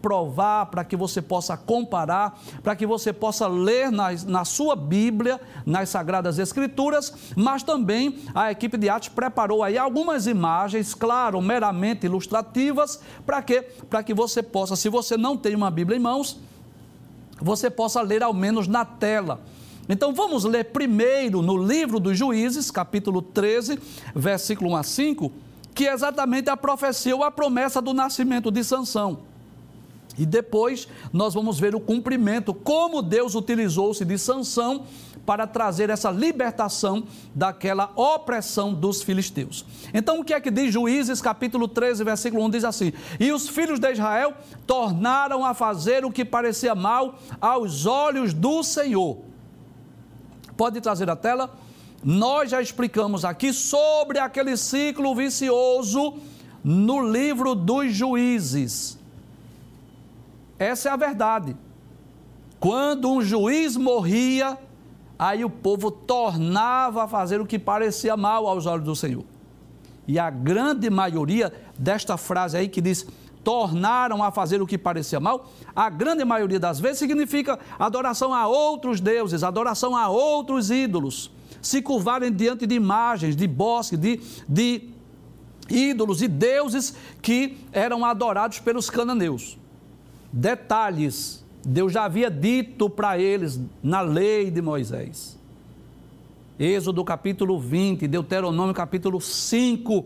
comprovar, 0.01 0.65
para 0.65 0.83
que 0.83 0.95
você 0.95 1.21
possa 1.21 1.55
comparar, 1.55 2.39
para 2.63 2.75
que 2.75 2.87
você 2.87 3.13
possa 3.13 3.47
ler 3.47 3.91
na, 3.91 4.07
na 4.25 4.43
sua 4.43 4.75
Bíblia, 4.75 5.39
nas 5.63 5.89
Sagradas 5.89 6.39
Escrituras, 6.39 7.13
mas 7.35 7.61
também 7.61 8.17
a 8.33 8.51
equipe 8.51 8.77
de 8.77 8.89
arte 8.89 9.11
preparou 9.11 9.63
aí 9.63 9.77
algumas 9.77 10.25
imagens, 10.25 10.95
claro, 10.95 11.39
meramente 11.39 12.07
ilustrativas, 12.07 12.99
para 13.25 13.41
quê? 13.43 13.61
Para 13.89 14.01
que 14.01 14.13
você 14.13 14.41
possa, 14.41 14.75
se 14.75 14.89
você 14.89 15.15
não 15.15 15.37
tem 15.37 15.53
uma 15.53 15.69
Bíblia 15.69 15.97
em 15.97 16.01
mãos, 16.01 16.39
você 17.39 17.69
possa 17.69 18.01
ler 18.01 18.23
ao 18.23 18.33
menos 18.33 18.67
na 18.67 18.83
tela 18.83 19.39
então 19.89 20.13
vamos 20.13 20.45
ler 20.45 20.65
primeiro 20.65 21.41
no 21.41 21.57
livro 21.57 21.99
dos 21.99 22.17
Juízes, 22.17 22.71
capítulo 22.71 23.21
13, 23.21 23.77
versículo 24.15 24.71
1 24.71 24.75
a 24.77 24.83
5, 24.83 25.31
que 25.73 25.87
é 25.87 25.91
exatamente 25.91 26.49
a 26.49 26.55
profecia 26.55 27.13
ou 27.13 27.23
a 27.23 27.31
promessa 27.31 27.81
do 27.81 27.93
nascimento 27.93 28.49
de 28.51 28.63
Sansão. 28.63 29.30
E 30.21 30.25
depois 30.25 30.87
nós 31.11 31.33
vamos 31.33 31.59
ver 31.59 31.73
o 31.73 31.79
cumprimento, 31.79 32.53
como 32.53 33.01
Deus 33.01 33.33
utilizou-se 33.33 34.05
de 34.05 34.19
Sansão 34.19 34.83
para 35.25 35.47
trazer 35.47 35.89
essa 35.89 36.11
libertação 36.11 37.05
daquela 37.33 37.91
opressão 37.95 38.71
dos 38.71 39.01
filisteus. 39.01 39.65
Então 39.91 40.19
o 40.19 40.23
que 40.23 40.35
é 40.35 40.39
que 40.39 40.51
diz 40.51 40.71
Juízes 40.71 41.23
capítulo 41.23 41.67
13, 41.67 42.03
versículo 42.03 42.45
1 42.45 42.49
diz 42.51 42.63
assim: 42.63 42.93
"E 43.19 43.31
os 43.31 43.49
filhos 43.49 43.79
de 43.79 43.91
Israel 43.91 44.35
tornaram 44.67 45.43
a 45.43 45.55
fazer 45.55 46.05
o 46.05 46.11
que 46.11 46.23
parecia 46.23 46.75
mal 46.75 47.15
aos 47.41 47.87
olhos 47.87 48.31
do 48.31 48.61
Senhor." 48.61 49.17
Pode 50.55 50.79
trazer 50.81 51.09
a 51.09 51.15
tela? 51.15 51.49
Nós 52.03 52.51
já 52.51 52.61
explicamos 52.61 53.25
aqui 53.25 53.51
sobre 53.51 54.19
aquele 54.19 54.55
ciclo 54.55 55.15
vicioso 55.15 56.13
no 56.63 57.11
livro 57.11 57.55
dos 57.55 57.91
juízes. 57.91 59.00
Essa 60.61 60.89
é 60.89 60.91
a 60.91 60.95
verdade. 60.95 61.57
Quando 62.59 63.09
um 63.09 63.19
juiz 63.19 63.75
morria, 63.75 64.55
aí 65.17 65.43
o 65.43 65.49
povo 65.49 65.89
tornava 65.89 67.05
a 67.05 67.07
fazer 67.07 67.41
o 67.41 67.47
que 67.47 67.57
parecia 67.57 68.15
mal 68.15 68.45
aos 68.45 68.67
olhos 68.67 68.85
do 68.85 68.95
Senhor. 68.95 69.25
E 70.07 70.19
a 70.19 70.29
grande 70.29 70.87
maioria 70.87 71.51
desta 71.79 72.15
frase 72.15 72.57
aí 72.57 72.67
que 72.67 72.79
diz 72.79 73.07
tornaram 73.43 74.21
a 74.21 74.29
fazer 74.29 74.61
o 74.61 74.67
que 74.67 74.77
parecia 74.77 75.19
mal, 75.19 75.51
a 75.75 75.89
grande 75.89 76.23
maioria 76.23 76.59
das 76.59 76.79
vezes 76.79 76.99
significa 76.99 77.57
adoração 77.79 78.31
a 78.31 78.47
outros 78.47 79.01
deuses, 79.01 79.41
adoração 79.41 79.95
a 79.97 80.09
outros 80.09 80.69
ídolos, 80.69 81.31
se 81.59 81.81
curvarem 81.81 82.31
diante 82.31 82.67
de 82.67 82.75
imagens, 82.75 83.35
de 83.35 83.47
bosque, 83.47 83.97
de, 83.97 84.21
de 84.47 84.89
ídolos 85.67 86.21
e 86.21 86.27
deuses 86.27 86.93
que 87.19 87.57
eram 87.73 88.05
adorados 88.05 88.59
pelos 88.59 88.91
cananeus. 88.91 89.59
Detalhes, 90.31 91.43
Deus 91.65 91.91
já 91.91 92.05
havia 92.05 92.31
dito 92.31 92.89
para 92.89 93.19
eles 93.19 93.59
na 93.83 94.01
lei 94.01 94.49
de 94.49 94.61
Moisés. 94.61 95.37
Êxodo 96.59 97.03
capítulo 97.03 97.59
20, 97.59 98.07
Deuteronômio 98.07 98.73
capítulo 98.73 99.19
5, 99.19 100.05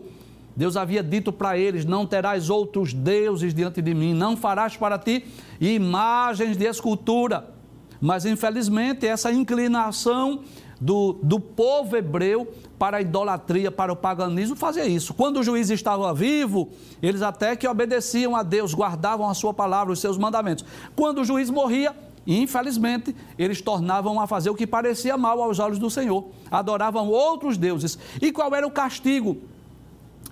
Deus 0.56 0.76
havia 0.76 1.02
dito 1.02 1.32
para 1.32 1.56
eles: 1.56 1.84
Não 1.84 2.06
terás 2.06 2.50
outros 2.50 2.92
deuses 2.92 3.54
diante 3.54 3.80
de 3.80 3.94
mim, 3.94 4.14
não 4.14 4.36
farás 4.36 4.76
para 4.76 4.98
ti 4.98 5.24
imagens 5.60 6.56
de 6.56 6.64
escultura. 6.64 7.54
Mas 8.00 8.24
infelizmente, 8.24 9.06
essa 9.06 9.30
inclinação 9.32 10.40
do, 10.80 11.18
do 11.22 11.40
povo 11.40 11.96
hebreu 11.96 12.52
para 12.78 12.98
a 12.98 13.00
idolatria, 13.00 13.70
para 13.70 13.92
o 13.92 13.96
paganismo, 13.96 14.54
fazia 14.54 14.86
isso. 14.86 15.14
Quando 15.14 15.40
o 15.40 15.42
juiz 15.42 15.70
estava 15.70 16.12
vivo, 16.12 16.68
eles 17.02 17.22
até 17.22 17.56
que 17.56 17.66
obedeciam 17.66 18.36
a 18.36 18.42
Deus, 18.42 18.74
guardavam 18.74 19.28
a 19.28 19.34
sua 19.34 19.54
palavra, 19.54 19.92
os 19.92 20.00
seus 20.00 20.18
mandamentos. 20.18 20.64
Quando 20.94 21.22
o 21.22 21.24
juiz 21.24 21.48
morria, 21.48 21.96
infelizmente, 22.26 23.16
eles 23.38 23.62
tornavam 23.62 24.20
a 24.20 24.26
fazer 24.26 24.50
o 24.50 24.54
que 24.54 24.66
parecia 24.66 25.16
mal 25.16 25.42
aos 25.42 25.58
olhos 25.58 25.78
do 25.78 25.88
Senhor, 25.88 26.26
adoravam 26.50 27.08
outros 27.08 27.56
deuses. 27.56 27.98
E 28.20 28.30
qual 28.30 28.54
era 28.54 28.66
o 28.66 28.70
castigo? 28.70 29.38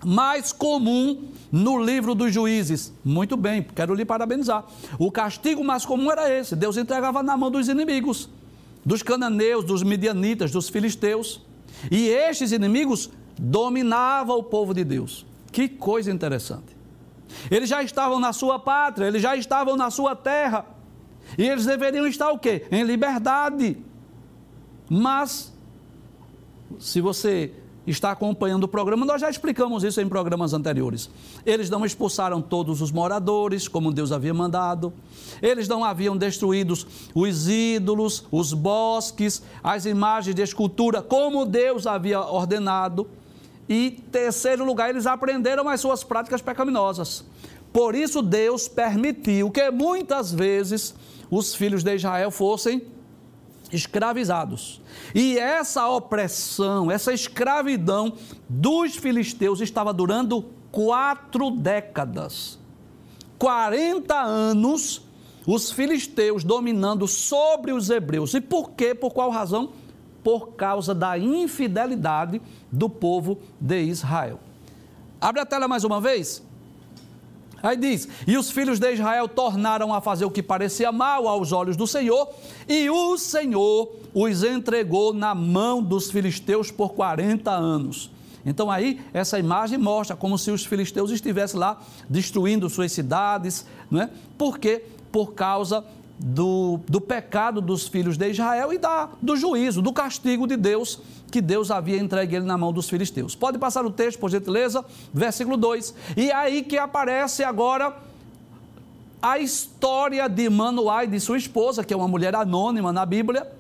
mais 0.05 0.53
comum 0.53 1.29
no 1.51 1.83
livro 1.83 2.15
dos 2.15 2.33
juízes. 2.33 2.93
Muito 3.03 3.37
bem, 3.37 3.63
quero 3.63 3.95
lhe 3.95 4.05
parabenizar. 4.05 4.65
O 4.99 5.11
castigo 5.11 5.65
mais 5.65 5.87
comum 5.87 6.11
era 6.11 6.31
esse: 6.31 6.55
Deus 6.55 6.77
entregava 6.77 7.23
na 7.23 7.37
mão 7.37 7.51
dos 7.51 7.69
inimigos. 7.69 8.29
Dos 8.85 9.03
cananeus, 9.03 9.65
dos 9.65 9.83
midianitas, 9.83 10.51
dos 10.51 10.69
filisteus. 10.69 11.41
E 11.91 12.09
estes 12.09 12.53
inimigos 12.53 13.11
dominavam 13.39 14.39
o 14.39 14.43
povo 14.43 14.75
de 14.75 14.85
Deus. 14.85 15.27
Que 15.51 15.69
coisa 15.69 16.11
interessante. 16.11 16.77
Eles 17.51 17.69
já 17.69 17.83
estavam 17.83 18.21
na 18.21 18.33
sua 18.33 18.59
pátria, 18.59 19.07
eles 19.07 19.23
já 19.23 19.37
estavam 19.37 19.77
na 19.77 19.91
sua 19.91 20.15
terra. 20.15 20.67
E 21.39 21.43
eles 21.43 21.67
deveriam 21.67 22.07
estar 22.07 22.31
o 22.31 22.39
quê? 22.39 22.67
Em 22.71 22.85
liberdade. 22.85 23.77
Mas, 24.89 25.53
se 26.79 27.01
você 27.01 27.53
está 27.87 28.11
acompanhando 28.11 28.65
o 28.65 28.69
programa, 28.69 29.05
nós 29.05 29.21
já 29.21 29.29
explicamos 29.29 29.85
isso 29.85 30.01
em 30.01 30.09
programas 30.09 30.53
anteriores. 30.53 31.11
Eles 31.45 31.69
não 31.69 31.85
expulsaram 31.85 32.41
todos 32.41 32.81
os 32.81 32.91
moradores, 32.91 33.69
como 33.69 33.93
Deus 33.93 34.13
havia 34.13 34.33
mandado. 34.33 34.93
Eles 35.43 35.69
não 35.69 35.85
haviam 35.85 36.17
destruído 36.17 36.75
os 37.15 37.49
ídolos, 37.49 38.25
os 38.31 38.53
bosques, 38.53 39.43
as 39.63 39.85
imagens 39.85 40.35
de 40.35 40.43
escultura, 40.43 41.03
como 41.03 41.45
Deus 41.45 41.87
havia 41.87 42.21
ordenado. 42.21 43.07
E, 43.69 44.03
terceiro 44.13 44.65
lugar, 44.65 44.91
eles 44.91 45.07
aprenderam 45.07 45.69
as 45.69 45.81
suas 45.81 46.05
práticas 46.05 46.43
pecaminosas. 46.43 47.25
Por 47.73 47.95
isso, 47.95 48.23
Deus 48.23 48.69
permitiu 48.69 49.51
que 49.51 49.71
muitas 49.71 50.33
vezes 50.33 50.95
os 51.31 51.55
filhos 51.55 51.83
de 51.83 51.95
Israel 51.95 52.31
fossem 52.31 52.83
escravizados. 53.75 54.81
E 55.15 55.39
essa 55.39 55.89
opressão, 55.89 56.91
essa 56.91 57.13
escravidão 57.13 58.13
dos 58.49 58.97
filisteus 58.97 59.61
estava 59.61 59.93
durando 59.93 60.45
quatro 60.71 61.51
décadas. 61.51 62.59
40 63.39 64.15
anos 64.15 65.03
os 65.47 65.71
filisteus 65.71 66.43
dominando 66.43 67.07
sobre 67.07 67.73
os 67.73 67.91
hebreus. 67.91 68.35
E 68.35 68.41
por 68.41 68.71
quê? 68.71 68.95
Por 68.95 69.13
qual 69.13 69.31
razão? 69.31 69.73
Por 70.23 70.53
causa 70.53 70.95
da 70.95 71.19
infidelidade 71.19 72.41
do 72.71 72.89
povo 72.89 73.39
de 73.61 73.83
Israel. 73.83 74.41
Abre 75.21 75.41
a 75.41 75.47
tela 75.47 75.67
mais 75.67 75.85
uma 75.85 76.01
vez. 76.01 76.43
Aí 77.65 77.79
diz: 77.79 78.07
E 78.27 78.37
os 78.37 78.51
filhos 78.51 78.79
de 78.79 78.93
Israel 78.93 79.27
tornaram 79.27 79.95
a 79.95 80.01
fazer 80.03 80.27
o 80.27 80.31
que 80.31 80.43
parecia 80.43 80.93
mal 80.93 81.27
aos 81.27 81.51
olhos 81.51 81.79
do 81.79 81.87
Senhor, 81.87 82.29
e 82.69 82.91
o 82.91 83.17
Senhor 83.17 83.91
os 84.13 84.45
entregou 84.45 85.15
na 85.15 85.35
mão 85.35 85.83
dos 85.83 86.11
filisteus 86.11 86.71
por 86.71 86.93
40 86.93 87.51
anos. 87.51 88.11
Então 88.45 88.71
aí 88.71 89.01
essa 89.15 89.39
imagem 89.39 89.79
mostra 89.79 90.15
como 90.15 90.37
se 90.37 90.51
os 90.51 90.67
filisteus 90.67 91.11
estivessem 91.11 91.59
lá 91.59 91.81
destruindo 92.07 92.69
suas 92.69 92.93
cidades, 92.93 93.65
não 93.91 94.03
é? 94.03 94.11
Por 94.37 94.59
quê? 94.59 94.85
Por 95.11 95.33
causa 95.33 95.83
do, 96.19 96.81
do 96.89 97.01
pecado 97.01 97.61
dos 97.61 97.89
filhos 97.89 98.17
de 98.17 98.31
Israel 98.31 98.73
e 98.73 98.79
da, 98.79 99.09
do 99.21 99.37
juízo, 99.37 99.83
do 99.83 99.93
castigo 99.93 100.47
de 100.47 100.57
Deus, 100.57 101.01
que 101.31 101.41
Deus 101.41 101.71
havia 101.71 101.99
entregue 101.99 102.37
ele 102.37 102.45
na 102.45 102.57
mão 102.57 102.73
dos 102.73 102.89
filisteus. 102.89 103.35
Pode 103.35 103.59
passar 103.59 103.85
o 103.85 103.91
texto, 103.91 104.19
por 104.19 104.31
gentileza, 104.31 104.85
versículo 105.13 105.57
2. 105.57 105.95
E 106.17 106.31
é 106.31 106.35
aí 106.35 106.63
que 106.63 106.79
aparece 106.79 107.43
agora 107.43 107.97
a 109.21 109.39
história 109.39 110.29
de 110.29 110.49
Manoá 110.49 111.05
e 111.05 111.09
de 111.09 111.19
sua 111.19 111.39
esposa, 111.39 111.83
que 111.83 111.93
é 111.93 111.97
uma 111.97 112.07
mulher 112.07 112.35
anônima 112.35 112.93
na 112.93 113.05
Bíblia, 113.05 113.51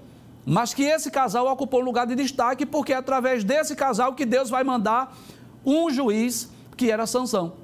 mas 0.47 0.75
que 0.75 0.83
esse 0.83 1.11
casal 1.11 1.47
ocupou 1.51 1.81
um 1.81 1.85
lugar 1.85 2.07
de 2.07 2.15
destaque, 2.15 2.67
porque 2.67 2.93
é 2.93 2.97
através 2.97 3.43
desse 3.43 3.75
casal 3.75 4.15
que 4.15 4.27
Deus 4.27 4.51
vai 4.51 4.63
mandar 4.63 5.17
um 5.65 5.91
juiz 5.91 6.51
que 6.77 6.91
era 6.91 7.07
Sansão. 7.07 7.55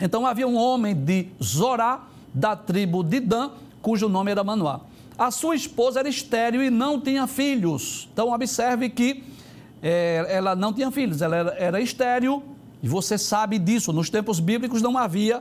Então 0.00 0.26
havia 0.26 0.46
um 0.46 0.56
homem 0.56 0.94
de 0.94 1.28
Zorá, 1.42 2.02
da 2.34 2.54
tribo 2.54 3.02
de 3.02 3.18
Dan, 3.18 3.50
cujo 3.86 4.08
nome 4.08 4.32
era 4.32 4.42
Manoá. 4.42 4.80
A 5.16 5.30
sua 5.30 5.54
esposa 5.54 6.00
era 6.00 6.08
estéril 6.08 6.60
e 6.60 6.70
não 6.70 7.00
tinha 7.00 7.24
filhos. 7.28 8.08
Então, 8.12 8.32
observe 8.32 8.90
que 8.90 9.22
é, 9.80 10.26
ela 10.28 10.56
não 10.56 10.72
tinha 10.72 10.90
filhos, 10.90 11.22
ela 11.22 11.36
era, 11.36 11.50
era 11.56 11.80
estéril, 11.80 12.42
e 12.82 12.88
você 12.88 13.16
sabe 13.16 13.60
disso. 13.60 13.92
Nos 13.92 14.10
tempos 14.10 14.40
bíblicos 14.40 14.82
não 14.82 14.98
havia 14.98 15.40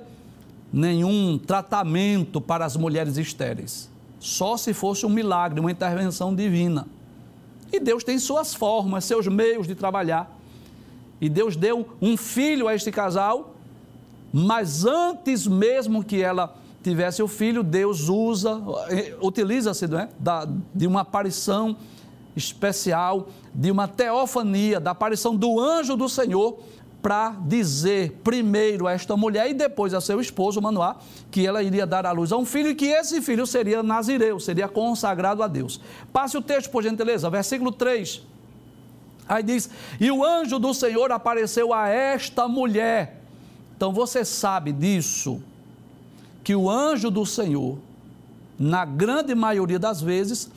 nenhum 0.71 1.39
tratamento 1.39 2.39
para 2.39 2.63
as 2.63 2.77
mulheres 2.77 3.17
estéreis. 3.17 3.89
Só 4.19 4.58
se 4.58 4.75
fosse 4.75 5.08
um 5.08 5.10
milagre, 5.10 5.60
uma 5.60 5.71
intervenção 5.71 6.36
divina. 6.36 6.86
E 7.73 7.79
Deus 7.79 8.03
tem 8.03 8.19
suas 8.19 8.53
formas, 8.53 9.05
seus 9.05 9.27
meios 9.27 9.65
de 9.65 9.73
trabalhar. 9.73 10.31
E 11.19 11.27
Deus 11.29 11.55
deu 11.55 11.89
um 11.99 12.15
filho 12.15 12.67
a 12.67 12.75
este 12.75 12.91
casal, 12.91 13.55
mas 14.31 14.86
antes 14.86 15.47
mesmo 15.47 16.03
que 16.03 16.21
ela 16.21 16.63
tivesse 16.89 17.24
o 17.24 17.28
filho, 17.28 17.63
Deus 17.63 18.10
usa, 18.10 18.62
eh, 18.89 19.15
utiliza-se 19.19 19.86
é? 19.86 20.08
de 20.74 20.86
uma 20.86 21.02
aparição 21.02 21.76
especial, 22.36 23.28
de 23.52 23.71
uma 23.71 23.88
teofania, 23.88 24.80
da 24.80 24.91
aparição 24.91 25.36
do 25.36 25.60
anjo 25.60 25.95
do 25.95 26.08
Senhor, 26.08 26.60
para 27.02 27.32
dizer 27.41 28.19
primeiro 28.24 28.86
a 28.86 28.91
esta 28.91 29.17
mulher 29.17 29.50
e 29.50 29.54
depois 29.54 29.95
a 29.95 30.02
seu 30.02 30.21
esposo, 30.21 30.62
Manoá, 30.62 30.98
que 31.32 31.45
ela 31.45 31.63
iria 31.63 31.88
dar 31.88 32.06
à 32.06 32.12
luz 32.12 32.32
a 32.32 32.38
um 32.38 32.45
filho 32.45 32.69
e 32.69 32.76
que 32.76 32.86
esse 32.86 33.19
filho 33.19 33.48
seria 33.48 33.82
nazireu, 33.82 34.39
seria 34.39 34.67
consagrado 34.67 35.41
a 35.41 35.48
Deus. 35.48 35.82
Passe 36.13 36.38
o 36.38 36.41
texto, 36.41 36.69
por 36.69 36.84
gentileza, 36.84 37.30
versículo 37.32 37.71
3. 37.71 38.21
Aí 39.28 39.41
diz: 39.41 39.69
E 40.00 40.12
o 40.12 40.24
anjo 40.24 40.60
do 40.60 40.74
Senhor 40.74 41.12
apareceu 41.12 41.74
a 41.74 41.89
esta 41.89 42.48
mulher. 42.48 43.21
Então 43.76 43.91
você 43.91 44.24
sabe 44.24 44.71
disso 44.71 45.41
que 46.45 46.55
o 46.55 46.69
anjo 46.69 47.10
do 47.10 47.25
Senhor, 47.25 47.79
na 48.58 48.86
grande 48.86 49.34
maioria 49.34 49.79
das 49.79 49.99
vezes, 49.99 50.47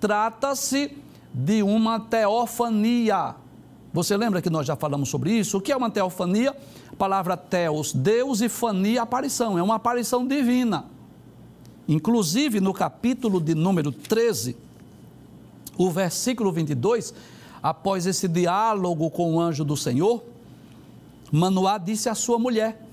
trata-se 0.00 0.96
de 1.34 1.62
uma 1.62 2.00
teofania. 2.00 3.34
Você 3.92 4.16
lembra 4.16 4.40
que 4.40 4.48
nós 4.48 4.66
já 4.66 4.74
falamos 4.74 5.10
sobre 5.10 5.32
isso? 5.32 5.58
O 5.58 5.60
que 5.60 5.70
é 5.70 5.76
uma 5.76 5.90
teofania? 5.90 6.56
A 6.90 6.96
palavra 6.96 7.36
teos, 7.36 7.92
Deus 7.92 8.40
e 8.40 8.48
fania, 8.48 9.02
aparição. 9.02 9.58
É 9.58 9.62
uma 9.62 9.74
aparição 9.74 10.26
divina. 10.26 10.86
Inclusive, 11.86 12.58
no 12.58 12.72
capítulo 12.72 13.38
de 13.38 13.54
número 13.54 13.92
13, 13.92 14.56
o 15.76 15.90
versículo 15.90 16.52
22, 16.52 17.12
após 17.62 18.06
esse 18.06 18.26
diálogo 18.26 19.10
com 19.10 19.34
o 19.34 19.40
anjo 19.40 19.62
do 19.62 19.76
Senhor, 19.76 20.24
Manoá 21.30 21.76
disse 21.76 22.08
à 22.08 22.14
sua 22.14 22.38
mulher: 22.38 22.83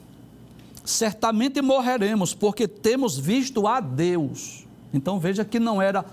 certamente 0.84 1.62
morreremos, 1.62 2.34
porque 2.34 2.68
temos 2.68 3.18
visto 3.18 3.68
a 3.68 3.80
Deus. 3.80 4.66
Então 4.94 5.20
veja 5.20 5.46
que 5.46 5.60
não 5.60 5.82
era 5.82 6.06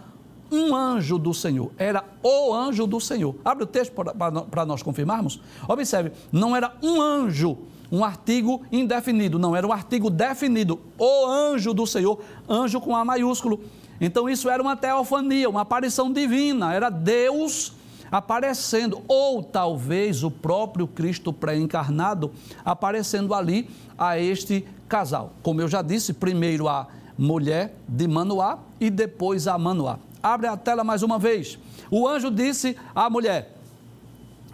um 0.51 0.75
anjo 0.75 1.19
do 1.19 1.35
Senhor, 1.35 1.71
era 1.77 2.05
o 2.23 2.55
anjo 2.55 2.87
do 2.87 3.01
Senhor. 3.01 3.35
Abre 3.45 3.65
o 3.65 3.67
texto 3.67 3.93
para 3.93 4.65
nós 4.65 4.83
confirmarmos. 4.83 5.41
Observe, 5.69 6.13
não 6.33 6.57
era 6.57 6.75
um 6.83 7.01
anjo, 7.01 7.59
um 7.91 8.05
artigo 8.05 8.63
indefinido, 8.71 9.39
não, 9.39 9.55
era 9.55 9.67
um 9.67 9.73
artigo 9.73 10.11
definido, 10.11 10.81
o 10.99 11.27
anjo 11.27 11.75
do 11.75 11.87
Senhor, 11.87 12.21
anjo 12.49 12.81
com 12.81 12.95
A 12.97 13.05
maiúsculo. 13.05 13.61
Então 14.01 14.29
isso 14.29 14.49
era 14.49 14.63
uma 14.63 14.77
teofania, 14.77 15.51
uma 15.51 15.63
aparição 15.63 16.13
divina, 16.13 16.73
era 16.73 16.89
Deus 16.89 17.73
aparecendo, 18.11 19.03
ou 19.07 19.43
talvez 19.43 20.23
o 20.23 20.31
próprio 20.31 20.87
Cristo 20.87 21.33
pré-encarnado 21.33 22.33
aparecendo 22.65 23.35
ali 23.35 23.69
a 23.97 24.19
este 24.19 24.67
casal. 24.89 25.33
Como 25.43 25.61
eu 25.61 25.69
já 25.69 25.83
disse, 25.83 26.13
primeiro 26.13 26.69
a 26.69 26.87
mulher 27.17 27.75
de 27.87 28.07
Manoá 28.07 28.59
e 28.81 28.91
depois 28.91 29.47
a 29.47 29.59
Manoá. 29.59 29.99
Abre 30.23 30.47
a 30.47 30.57
tela 30.57 30.83
mais 30.83 31.03
uma 31.03 31.19
vez. 31.19 31.59
O 31.91 32.07
anjo 32.07 32.31
disse 32.31 32.77
à 32.95 33.09
mulher: 33.11 33.57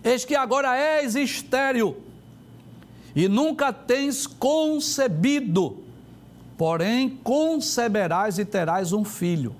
Eis 0.02 0.24
que 0.24 0.34
agora 0.34 0.76
és 0.76 1.14
estéril 1.14 1.96
e 3.14 3.28
nunca 3.28 3.72
tens 3.72 4.26
concebido, 4.26 5.78
porém 6.58 7.08
conceberás 7.22 8.38
e 8.38 8.44
terás 8.44 8.92
um 8.92 9.04
filho. 9.04 9.54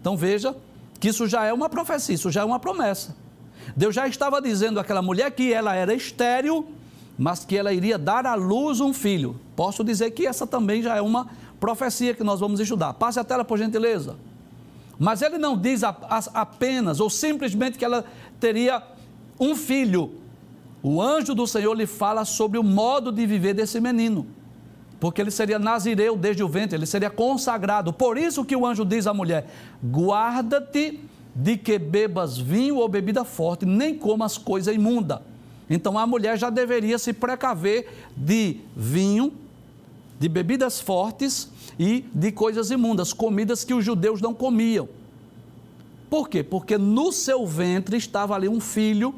Então 0.00 0.16
veja 0.16 0.54
que 1.00 1.08
isso 1.08 1.26
já 1.26 1.44
é 1.44 1.52
uma 1.52 1.68
profecia, 1.68 2.14
isso 2.14 2.30
já 2.30 2.42
é 2.42 2.44
uma 2.44 2.60
promessa. 2.60 3.16
Deus 3.76 3.94
já 3.94 4.06
estava 4.06 4.40
dizendo 4.40 4.78
àquela 4.78 5.02
mulher 5.02 5.30
que 5.30 5.52
ela 5.52 5.74
era 5.74 5.94
estéril, 5.94 6.66
mas 7.18 7.44
que 7.44 7.56
ela 7.56 7.72
iria 7.72 7.98
dar 7.98 8.26
à 8.26 8.34
luz 8.34 8.80
um 8.80 8.92
filho. 8.92 9.38
Posso 9.54 9.84
dizer 9.84 10.10
que 10.12 10.26
essa 10.26 10.46
também 10.46 10.82
já 10.82 10.96
é 10.96 11.00
uma 11.00 11.28
profecia 11.60 12.14
que 12.14 12.24
nós 12.24 12.40
vamos 12.40 12.58
estudar. 12.60 12.94
Passe 12.94 13.20
a 13.20 13.24
tela, 13.24 13.44
por 13.44 13.58
gentileza. 13.58 14.16
Mas 14.98 15.22
ele 15.22 15.38
não 15.38 15.56
diz 15.56 15.82
apenas 15.84 17.00
ou 17.00 17.10
simplesmente 17.10 17.78
que 17.78 17.84
ela 17.84 18.04
teria 18.38 18.82
um 19.38 19.56
filho. 19.56 20.12
O 20.82 21.00
anjo 21.00 21.34
do 21.34 21.46
Senhor 21.46 21.74
lhe 21.74 21.86
fala 21.86 22.24
sobre 22.24 22.58
o 22.58 22.62
modo 22.62 23.12
de 23.12 23.26
viver 23.26 23.54
desse 23.54 23.80
menino. 23.80 24.26
Porque 24.98 25.20
ele 25.20 25.30
seria 25.30 25.58
nazireu 25.58 26.16
desde 26.16 26.44
o 26.44 26.48
ventre, 26.48 26.76
ele 26.76 26.86
seria 26.86 27.10
consagrado. 27.10 27.92
Por 27.92 28.16
isso 28.16 28.44
que 28.44 28.54
o 28.54 28.64
anjo 28.64 28.84
diz 28.84 29.06
à 29.06 29.14
mulher: 29.14 29.48
guarda-te 29.84 31.00
de 31.34 31.56
que 31.56 31.78
bebas 31.78 32.36
vinho 32.36 32.76
ou 32.76 32.88
bebida 32.88 33.24
forte, 33.24 33.64
nem 33.64 33.96
comas 33.96 34.36
coisa 34.36 34.72
imunda. 34.72 35.22
Então 35.68 35.98
a 35.98 36.06
mulher 36.06 36.36
já 36.36 36.50
deveria 36.50 36.98
se 36.98 37.12
precaver 37.12 37.88
de 38.16 38.60
vinho, 38.76 39.32
de 40.18 40.28
bebidas 40.28 40.80
fortes 40.80 41.50
e 41.78 42.04
de 42.14 42.30
coisas 42.30 42.70
imundas, 42.70 43.12
comidas 43.12 43.64
que 43.64 43.74
os 43.74 43.84
judeus 43.84 44.20
não 44.20 44.34
comiam. 44.34 44.88
Por 46.10 46.28
quê? 46.28 46.42
Porque 46.42 46.76
no 46.76 47.10
seu 47.10 47.46
ventre 47.46 47.96
estava 47.96 48.34
ali 48.34 48.48
um 48.48 48.60
filho 48.60 49.14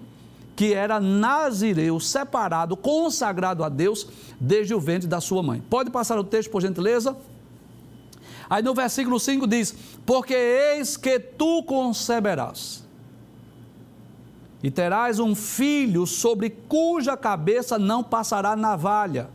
que 0.55 0.72
era 0.72 1.00
nazireu, 1.00 1.98
separado, 1.98 2.77
consagrado 2.77 3.64
a 3.64 3.68
Deus 3.68 4.07
desde 4.38 4.72
o 4.72 4.79
ventre 4.79 5.09
da 5.09 5.20
sua 5.20 5.42
mãe. 5.42 5.61
Pode 5.68 5.90
passar 5.90 6.16
o 6.16 6.22
texto, 6.22 6.50
por 6.50 6.62
gentileza? 6.62 7.16
Aí 8.48 8.62
no 8.62 8.74
versículo 8.74 9.18
5 9.18 9.46
diz: 9.46 9.74
Porque 10.04 10.35
eis 10.35 10.96
que 10.96 11.18
tu 11.18 11.62
conceberás, 11.62 12.85
e 14.62 14.70
terás 14.70 15.18
um 15.18 15.35
filho 15.35 16.07
sobre 16.07 16.50
cuja 16.50 17.16
cabeça 17.16 17.78
não 17.78 18.02
passará 18.02 18.57
navalha, 18.57 19.28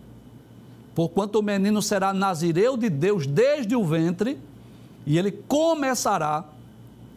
porquanto 0.96 1.40
o 1.40 1.44
menino 1.44 1.82
será 1.82 2.14
nazireu 2.14 2.76
de 2.76 2.90
Deus 2.90 3.28
desde 3.28 3.76
o 3.76 3.84
ventre, 3.84 4.40
e 5.06 5.18
ele 5.18 5.32
começará 5.32 6.46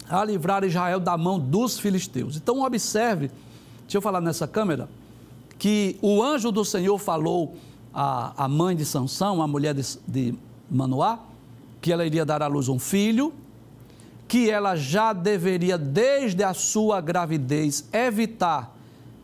a 0.09 0.25
livrar 0.25 0.65
Israel 0.65 1.01
da 1.01 1.17
mão 1.17 1.39
dos 1.39 1.79
filisteus. 1.79 2.37
Então 2.37 2.63
observe 2.63 3.31
Deixa 3.93 3.99
eu 3.99 4.03
falar 4.03 4.23
nessa 4.23 4.49
câmera 4.49 4.89
que 5.59 5.99
o 6.01 6.23
anjo 6.23 6.51
do 6.51 6.65
Senhor 6.65 6.97
falou 6.97 7.57
à, 7.93 8.45
à 8.45 8.49
mãe 8.49 8.75
de 8.75 8.87
Sansão, 8.87 9.43
a 9.43 9.47
mulher 9.47 9.75
de, 9.75 9.83
de 10.09 10.35
Manoá, 10.71 11.19
que 11.83 11.93
ela 11.93 12.07
iria 12.07 12.25
dar 12.25 12.41
à 12.43 12.47
luz 12.47 12.69
um 12.69 12.79
filho, 12.79 13.35
que 14.29 14.49
ela 14.49 14.77
já 14.77 15.13
deveria, 15.13 15.77
desde 15.77 16.43
a 16.43 16.55
sua 16.55 17.01
gravidez, 17.01 17.85
evitar 17.93 18.75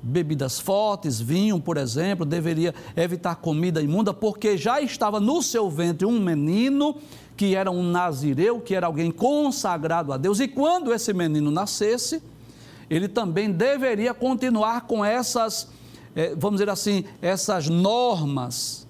bebidas 0.03 0.61
fortes, 0.61 1.21
vinho, 1.21 1.61
por 1.61 1.77
exemplo, 1.77 2.27
deveria 2.27 2.75
evitar 2.97 3.37
comida 3.37 3.81
imunda, 3.81 4.13
porque 4.13 4.57
já 4.57 4.81
estava 4.81 5.19
no 5.19 5.43
seu 5.43 5.71
ventre 5.71 6.07
um 6.07 6.21
menino 6.21 6.97
que 7.37 7.55
era 7.55 7.71
um 7.71 7.83
nazireu, 7.83 8.61
que 8.61 8.75
era 8.75 8.87
alguém 8.87 9.11
consagrado 9.11 10.13
a 10.13 10.17
Deus, 10.17 10.41
e 10.41 10.49
quando 10.49 10.93
esse 10.93 11.13
menino 11.13 11.51
nascesse, 11.51 12.21
ele 12.91 13.07
também 13.07 13.51
deveria 13.51 14.13
continuar 14.13 14.83
com 14.83 15.05
essas, 15.05 15.69
eh, 16.17 16.35
vamos 16.37 16.59
dizer 16.59 16.71
assim, 16.71 17.05
essas 17.23 17.69
normas, 17.69 18.87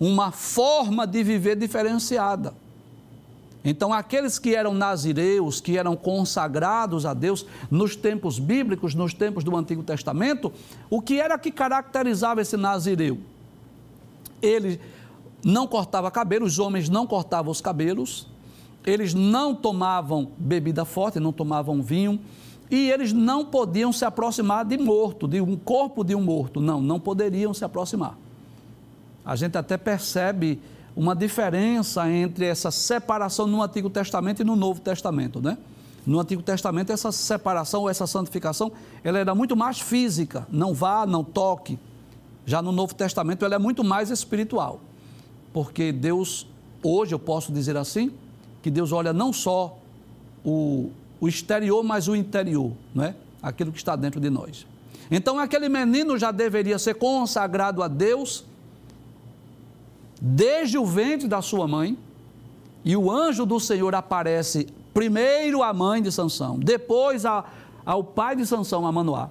uma 0.00 0.32
forma 0.32 1.06
de 1.06 1.22
viver 1.22 1.56
diferenciada. 1.56 2.54
Então, 3.68 3.92
aqueles 3.92 4.38
que 4.38 4.54
eram 4.54 4.72
nazireus, 4.72 5.60
que 5.60 5.76
eram 5.76 5.96
consagrados 5.96 7.04
a 7.04 7.12
Deus 7.12 7.44
nos 7.68 7.96
tempos 7.96 8.38
bíblicos, 8.38 8.94
nos 8.94 9.12
tempos 9.12 9.42
do 9.42 9.56
Antigo 9.56 9.82
Testamento, 9.82 10.52
o 10.88 11.02
que 11.02 11.18
era 11.18 11.36
que 11.36 11.50
caracterizava 11.50 12.40
esse 12.40 12.56
nazireu? 12.56 13.18
Ele 14.40 14.80
não 15.44 15.66
cortava 15.66 16.12
cabelo, 16.12 16.46
os 16.46 16.60
homens 16.60 16.88
não 16.88 17.08
cortavam 17.08 17.50
os 17.50 17.60
cabelos, 17.60 18.28
eles 18.84 19.12
não 19.14 19.52
tomavam 19.52 20.30
bebida 20.38 20.84
forte, 20.84 21.18
não 21.18 21.32
tomavam 21.32 21.82
vinho, 21.82 22.20
e 22.70 22.88
eles 22.88 23.12
não 23.12 23.44
podiam 23.44 23.92
se 23.92 24.04
aproximar 24.04 24.64
de 24.64 24.78
morto, 24.78 25.26
de 25.26 25.40
um 25.40 25.56
corpo 25.56 26.04
de 26.04 26.14
um 26.14 26.22
morto. 26.22 26.60
Não, 26.60 26.80
não 26.80 27.00
poderiam 27.00 27.52
se 27.52 27.64
aproximar. 27.64 28.16
A 29.24 29.34
gente 29.34 29.58
até 29.58 29.76
percebe 29.76 30.60
uma 30.96 31.14
diferença 31.14 32.10
entre 32.10 32.46
essa 32.46 32.70
separação 32.70 33.46
no 33.46 33.62
Antigo 33.62 33.90
Testamento 33.90 34.40
e 34.40 34.44
no 34.44 34.56
Novo 34.56 34.80
Testamento, 34.80 35.42
né? 35.42 35.58
No 36.06 36.18
Antigo 36.18 36.42
Testamento, 36.42 36.90
essa 36.90 37.12
separação 37.12 37.88
essa 37.88 38.06
santificação, 38.06 38.72
ela 39.04 39.18
era 39.18 39.34
muito 39.34 39.54
mais 39.54 39.78
física, 39.78 40.46
não 40.50 40.72
vá, 40.72 41.04
não 41.04 41.22
toque. 41.22 41.78
Já 42.46 42.62
no 42.62 42.72
Novo 42.72 42.94
Testamento, 42.94 43.44
ela 43.44 43.56
é 43.56 43.58
muito 43.58 43.84
mais 43.84 44.10
espiritual. 44.10 44.80
Porque 45.52 45.92
Deus, 45.92 46.46
hoje 46.82 47.14
eu 47.14 47.18
posso 47.18 47.52
dizer 47.52 47.76
assim, 47.76 48.12
que 48.62 48.70
Deus 48.70 48.92
olha 48.92 49.12
não 49.12 49.32
só 49.32 49.76
o, 50.44 50.90
o 51.20 51.28
exterior, 51.28 51.82
mas 51.82 52.08
o 52.08 52.16
interior, 52.16 52.72
não 52.94 53.04
é? 53.04 53.14
Aquilo 53.42 53.70
que 53.70 53.78
está 53.78 53.96
dentro 53.96 54.20
de 54.20 54.30
nós. 54.30 54.66
Então 55.10 55.38
aquele 55.38 55.68
menino 55.68 56.16
já 56.16 56.30
deveria 56.30 56.78
ser 56.78 56.94
consagrado 56.94 57.82
a 57.82 57.88
Deus 57.88 58.44
desde 60.20 60.78
o 60.78 60.84
ventre 60.84 61.28
da 61.28 61.42
sua 61.42 61.66
mãe, 61.66 61.98
e 62.84 62.96
o 62.96 63.10
anjo 63.10 63.44
do 63.44 63.58
Senhor 63.58 63.94
aparece 63.94 64.68
primeiro 64.94 65.62
à 65.62 65.72
mãe 65.72 66.00
de 66.00 66.10
Sansão, 66.10 66.58
depois 66.58 67.26
a, 67.26 67.44
ao 67.84 68.02
pai 68.02 68.36
de 68.36 68.46
Sansão, 68.46 68.86
a 68.86 68.92
Manoá, 68.92 69.28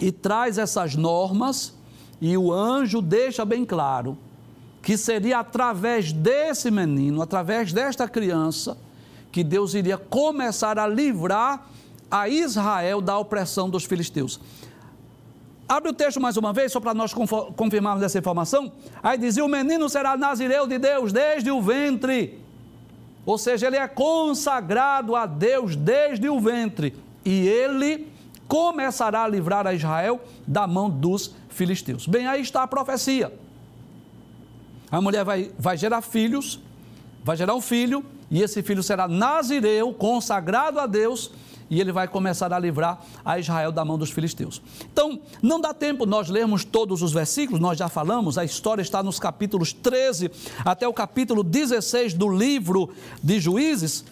e 0.00 0.10
traz 0.10 0.58
essas 0.58 0.96
normas, 0.96 1.74
e 2.20 2.36
o 2.36 2.52
anjo 2.52 3.00
deixa 3.00 3.44
bem 3.44 3.64
claro 3.64 4.16
que 4.82 4.96
seria 4.96 5.38
através 5.38 6.12
desse 6.12 6.70
menino, 6.70 7.22
através 7.22 7.72
desta 7.72 8.08
criança, 8.08 8.76
que 9.32 9.42
Deus 9.42 9.74
iria 9.74 9.96
começar 9.96 10.78
a 10.78 10.86
livrar 10.86 11.66
a 12.10 12.28
Israel 12.28 13.00
da 13.00 13.18
opressão 13.18 13.68
dos 13.68 13.84
filisteus. 13.84 14.38
Abre 15.68 15.90
o 15.90 15.94
texto 15.94 16.20
mais 16.20 16.36
uma 16.36 16.52
vez, 16.52 16.72
só 16.72 16.80
para 16.80 16.92
nós 16.92 17.14
confirmarmos 17.56 18.02
essa 18.02 18.18
informação. 18.18 18.72
Aí 19.02 19.16
dizia: 19.16 19.44
O 19.44 19.48
menino 19.48 19.88
será 19.88 20.16
nazireu 20.16 20.66
de 20.66 20.78
Deus 20.78 21.12
desde 21.12 21.50
o 21.50 21.60
ventre. 21.60 22.38
Ou 23.24 23.38
seja, 23.38 23.66
ele 23.66 23.76
é 23.76 23.88
consagrado 23.88 25.16
a 25.16 25.24
Deus 25.24 25.74
desde 25.74 26.28
o 26.28 26.38
ventre. 26.38 26.94
E 27.24 27.48
ele 27.48 28.12
começará 28.46 29.24
a 29.24 29.28
livrar 29.28 29.66
a 29.66 29.72
Israel 29.72 30.20
da 30.46 30.66
mão 30.66 30.90
dos 30.90 31.34
filisteus. 31.48 32.06
Bem, 32.06 32.26
aí 32.26 32.42
está 32.42 32.62
a 32.62 32.66
profecia. 32.66 33.32
A 34.90 35.00
mulher 35.00 35.24
vai, 35.24 35.50
vai 35.58 35.76
gerar 35.76 36.02
filhos, 36.02 36.60
vai 37.24 37.36
gerar 37.36 37.54
um 37.54 37.60
filho, 37.60 38.04
e 38.30 38.42
esse 38.42 38.62
filho 38.62 38.82
será 38.82 39.08
nazireu, 39.08 39.92
consagrado 39.94 40.78
a 40.78 40.86
Deus, 40.86 41.32
e 41.70 41.80
ele 41.80 41.92
vai 41.92 42.06
começar 42.06 42.52
a 42.52 42.58
livrar 42.58 43.04
a 43.24 43.38
Israel 43.38 43.72
da 43.72 43.84
mão 43.84 43.98
dos 43.98 44.10
filisteus. 44.10 44.60
Então, 44.92 45.20
não 45.42 45.60
dá 45.60 45.72
tempo 45.72 46.06
nós 46.06 46.28
lermos 46.28 46.64
todos 46.64 47.02
os 47.02 47.12
versículos, 47.12 47.60
nós 47.60 47.78
já 47.78 47.88
falamos, 47.88 48.38
a 48.38 48.44
história 48.44 48.82
está 48.82 49.02
nos 49.02 49.18
capítulos 49.18 49.72
13 49.72 50.30
até 50.64 50.86
o 50.86 50.92
capítulo 50.92 51.42
16 51.42 52.14
do 52.14 52.28
livro 52.28 52.90
de 53.22 53.40
Juízes, 53.40 54.04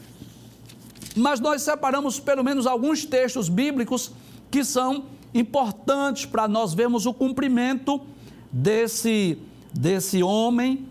mas 1.17 1.41
nós 1.41 1.63
separamos 1.63 2.19
pelo 2.19 2.43
menos 2.43 2.67
alguns 2.67 3.05
textos 3.05 3.49
bíblicos 3.49 4.13
que 4.51 4.65
são 4.65 5.05
importantes 5.35 6.27
para 6.27 6.47
nós 6.47 6.75
vermos 6.75 7.07
o 7.07 7.13
cumprimento 7.13 8.01
desse, 8.51 9.39
desse 9.73 10.23
homem 10.23 10.87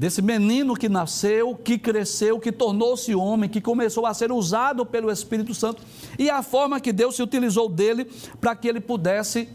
desse 0.00 0.22
menino 0.22 0.74
que 0.74 0.88
nasceu, 0.88 1.54
que 1.54 1.76
cresceu, 1.76 2.40
que 2.40 2.50
tornou-se 2.50 3.14
homem, 3.14 3.50
que 3.50 3.60
começou 3.60 4.06
a 4.06 4.14
ser 4.14 4.32
usado 4.32 4.86
pelo 4.86 5.12
Espírito 5.12 5.52
Santo 5.52 5.82
e 6.18 6.30
a 6.30 6.42
forma 6.42 6.80
que 6.80 6.90
Deus 6.90 7.16
se 7.16 7.22
utilizou 7.22 7.68
dele 7.68 8.06
para 8.40 8.56
que 8.56 8.66
ele 8.66 8.80
pudesse 8.80 9.46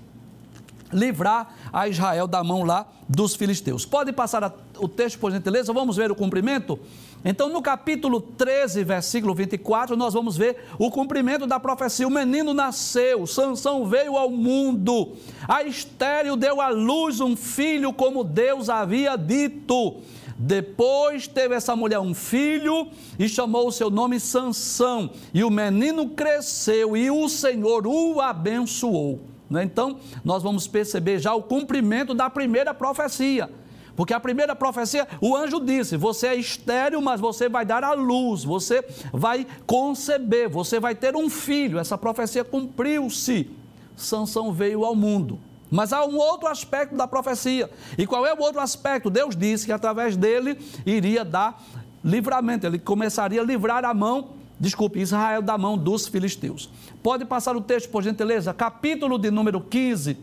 livrar 0.93 1.51
a 1.73 1.87
Israel 1.87 2.27
da 2.27 2.43
mão 2.43 2.63
lá 2.63 2.87
dos 3.09 3.35
filisteus. 3.35 3.87
Pode 3.87 4.13
passar 4.13 4.55
o 4.77 4.87
texto, 4.87 5.17
por 5.17 5.31
gentileza? 5.31 5.73
Vamos 5.73 5.97
ver 5.97 6.11
o 6.11 6.15
cumprimento? 6.15 6.79
Então, 7.27 7.49
no 7.49 7.59
capítulo 7.59 8.21
13, 8.21 8.83
versículo 8.83 9.33
24, 9.33 9.95
nós 9.97 10.13
vamos 10.13 10.37
ver 10.37 10.57
o 10.77 10.91
cumprimento 10.91 11.47
da 11.47 11.59
profecia. 11.59 12.07
O 12.07 12.11
menino 12.11 12.53
nasceu, 12.53 13.25
Sansão 13.25 13.87
veio 13.87 14.15
ao 14.15 14.29
mundo, 14.29 15.13
a 15.47 15.63
estéreo 15.63 16.35
deu 16.35 16.61
à 16.61 16.69
luz 16.69 17.19
um 17.19 17.35
filho, 17.35 17.91
como 17.91 18.23
Deus 18.23 18.69
havia 18.69 19.15
dito. 19.15 20.03
Depois 20.37 21.27
teve 21.27 21.55
essa 21.55 21.75
mulher 21.75 21.99
um 21.99 22.13
filho 22.13 22.89
e 23.17 23.29
chamou 23.29 23.67
o 23.67 23.71
seu 23.71 23.89
nome 23.89 24.19
Sansão. 24.19 25.09
E 25.33 25.43
o 25.43 25.49
menino 25.49 26.09
cresceu 26.09 26.97
e 26.97 27.09
o 27.09 27.29
Senhor 27.29 27.87
o 27.87 28.19
abençoou. 28.19 29.21
Né? 29.49 29.63
Então, 29.63 29.97
nós 30.23 30.43
vamos 30.43 30.67
perceber 30.67 31.19
já 31.19 31.33
o 31.33 31.43
cumprimento 31.43 32.13
da 32.13 32.29
primeira 32.29 32.73
profecia. 32.73 33.49
Porque 33.95 34.13
a 34.13 34.19
primeira 34.19 34.53
profecia, 34.53 35.07
o 35.21 35.33
anjo 35.35 35.59
disse: 35.61 35.95
Você 35.95 36.27
é 36.27 36.35
estéreo, 36.35 37.01
mas 37.01 37.21
você 37.21 37.47
vai 37.47 37.65
dar 37.65 37.81
à 37.81 37.93
luz, 37.93 38.43
você 38.43 38.83
vai 39.13 39.47
conceber, 39.65 40.49
você 40.49 40.81
vai 40.81 40.93
ter 40.93 41.15
um 41.15 41.29
filho. 41.29 41.79
Essa 41.79 41.97
profecia 41.97 42.43
cumpriu-se. 42.43 43.49
Sansão 43.95 44.51
veio 44.51 44.83
ao 44.83 44.93
mundo. 44.93 45.39
Mas 45.69 45.91
há 45.91 46.05
um 46.05 46.17
outro 46.17 46.47
aspecto 46.47 46.95
da 46.95 47.07
profecia. 47.07 47.69
E 47.97 48.05
qual 48.05 48.25
é 48.25 48.33
o 48.33 48.39
outro 48.39 48.61
aspecto? 48.61 49.09
Deus 49.09 49.35
disse 49.35 49.65
que 49.65 49.71
através 49.71 50.15
dele 50.15 50.57
iria 50.85 51.25
dar 51.25 51.61
livramento, 52.03 52.67
ele 52.67 52.77
começaria 52.77 53.41
a 53.41 53.43
livrar 53.43 53.83
a 53.83 53.93
mão, 53.93 54.29
desculpe, 54.59 54.99
Israel 54.99 55.41
da 55.41 55.57
mão 55.57 55.75
dos 55.75 56.07
filisteus. 56.07 56.69
Pode 57.01 57.25
passar 57.25 57.55
o 57.55 57.61
texto, 57.61 57.89
por 57.89 58.03
gentileza? 58.03 58.53
Capítulo 58.53 59.17
de 59.17 59.31
número 59.31 59.59
15 59.59 60.17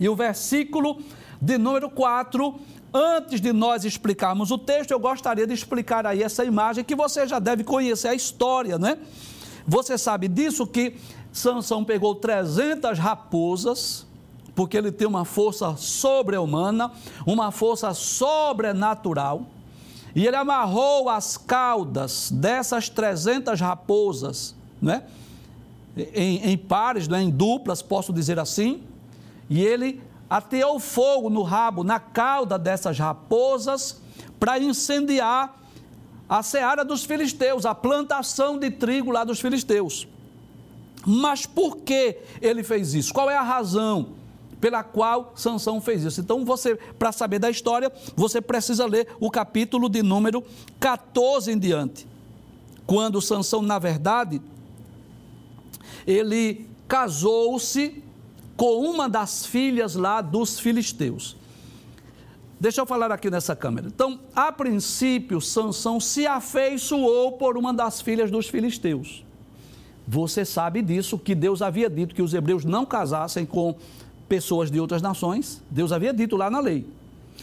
e 0.00 0.08
o 0.08 0.16
versículo 0.16 1.00
de 1.40 1.56
número 1.56 1.88
4. 1.88 2.54
Antes 2.92 3.40
de 3.40 3.52
nós 3.52 3.84
explicarmos 3.84 4.50
o 4.50 4.58
texto, 4.58 4.90
eu 4.90 4.98
gostaria 4.98 5.46
de 5.46 5.54
explicar 5.54 6.06
aí 6.06 6.22
essa 6.22 6.44
imagem 6.44 6.84
que 6.84 6.94
você 6.94 7.26
já 7.26 7.38
deve 7.38 7.64
conhecer 7.64 8.08
a 8.08 8.14
história, 8.14 8.78
né? 8.78 8.98
Você 9.66 9.96
sabe 9.96 10.28
disso 10.28 10.66
que 10.66 10.96
Sansão 11.32 11.84
pegou 11.84 12.16
300 12.16 12.98
raposas, 12.98 14.06
porque 14.54 14.76
ele 14.76 14.92
tem 14.92 15.06
uma 15.06 15.24
força 15.24 15.76
sobre-humana, 15.76 16.92
uma 17.26 17.50
força 17.50 17.92
sobrenatural, 17.94 19.46
e 20.14 20.26
ele 20.26 20.36
amarrou 20.36 21.08
as 21.08 21.36
caudas 21.36 22.30
dessas 22.30 22.88
300 22.88 23.58
raposas 23.60 24.54
né? 24.80 25.04
em, 25.96 26.50
em 26.50 26.58
pares, 26.58 27.08
né? 27.08 27.22
em 27.22 27.30
duplas, 27.30 27.80
posso 27.80 28.12
dizer 28.12 28.38
assim, 28.38 28.82
e 29.48 29.64
ele 29.64 30.02
ateou 30.28 30.78
fogo 30.78 31.30
no 31.30 31.42
rabo, 31.42 31.82
na 31.82 31.98
cauda 31.98 32.58
dessas 32.58 32.98
raposas, 32.98 34.00
para 34.38 34.58
incendiar 34.58 35.60
a 36.28 36.42
seara 36.42 36.84
dos 36.84 37.04
filisteus, 37.04 37.64
a 37.64 37.74
plantação 37.74 38.58
de 38.58 38.70
trigo 38.70 39.10
lá 39.10 39.24
dos 39.24 39.40
filisteus. 39.40 40.08
Mas 41.06 41.46
por 41.46 41.78
que 41.78 42.18
ele 42.40 42.62
fez 42.62 42.94
isso? 42.94 43.12
Qual 43.12 43.30
é 43.30 43.36
a 43.36 43.42
razão 43.42 44.21
pela 44.62 44.84
qual 44.84 45.32
Sansão 45.34 45.80
fez 45.80 46.04
isso? 46.04 46.20
Então, 46.20 46.44
você, 46.44 46.76
para 46.96 47.10
saber 47.10 47.40
da 47.40 47.50
história, 47.50 47.90
você 48.14 48.40
precisa 48.40 48.86
ler 48.86 49.08
o 49.18 49.28
capítulo 49.28 49.88
de 49.88 50.04
número 50.04 50.40
14 50.78 51.50
em 51.50 51.58
diante. 51.58 52.06
Quando 52.86 53.20
Sansão, 53.20 53.60
na 53.60 53.80
verdade, 53.80 54.40
ele 56.06 56.68
casou-se 56.86 58.04
com 58.56 58.88
uma 58.88 59.08
das 59.08 59.44
filhas 59.44 59.96
lá 59.96 60.20
dos 60.20 60.60
filisteus. 60.60 61.36
Deixa 62.60 62.80
eu 62.80 62.86
falar 62.86 63.10
aqui 63.10 63.28
nessa 63.28 63.56
câmera. 63.56 63.88
Então, 63.88 64.20
a 64.32 64.52
princípio, 64.52 65.40
Sansão 65.40 65.98
se 65.98 66.24
afeiçoou 66.24 67.32
por 67.32 67.58
uma 67.58 67.74
das 67.74 68.00
filhas 68.00 68.30
dos 68.30 68.46
filisteus. 68.46 69.24
Você 70.06 70.44
sabe 70.44 70.82
disso, 70.82 71.18
que 71.18 71.34
Deus 71.34 71.62
havia 71.62 71.90
dito 71.90 72.14
que 72.14 72.22
os 72.22 72.32
hebreus 72.32 72.64
não 72.64 72.86
casassem 72.86 73.44
com 73.44 73.74
pessoas 74.32 74.70
de 74.70 74.80
outras 74.80 75.02
nações. 75.02 75.60
Deus 75.70 75.92
havia 75.92 76.10
dito 76.10 76.38
lá 76.38 76.48
na 76.48 76.58
lei 76.58 76.86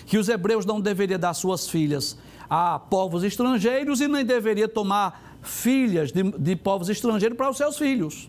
que 0.08 0.18
os 0.18 0.28
hebreus 0.28 0.66
não 0.66 0.82
deveriam 0.82 1.20
dar 1.20 1.36
suas 1.36 1.70
filhas 1.70 2.18
a 2.50 2.80
povos 2.80 3.24
estrangeiros 3.24 4.02
e 4.02 4.08
nem 4.08 4.26
deveria 4.26 4.68
tomar 4.68 5.38
filhas 5.44 6.12
de, 6.12 6.24
de 6.24 6.56
povos 6.56 6.90
estrangeiros 6.90 7.38
para 7.38 7.48
os 7.48 7.58
seus 7.58 7.78
filhos. 7.78 8.28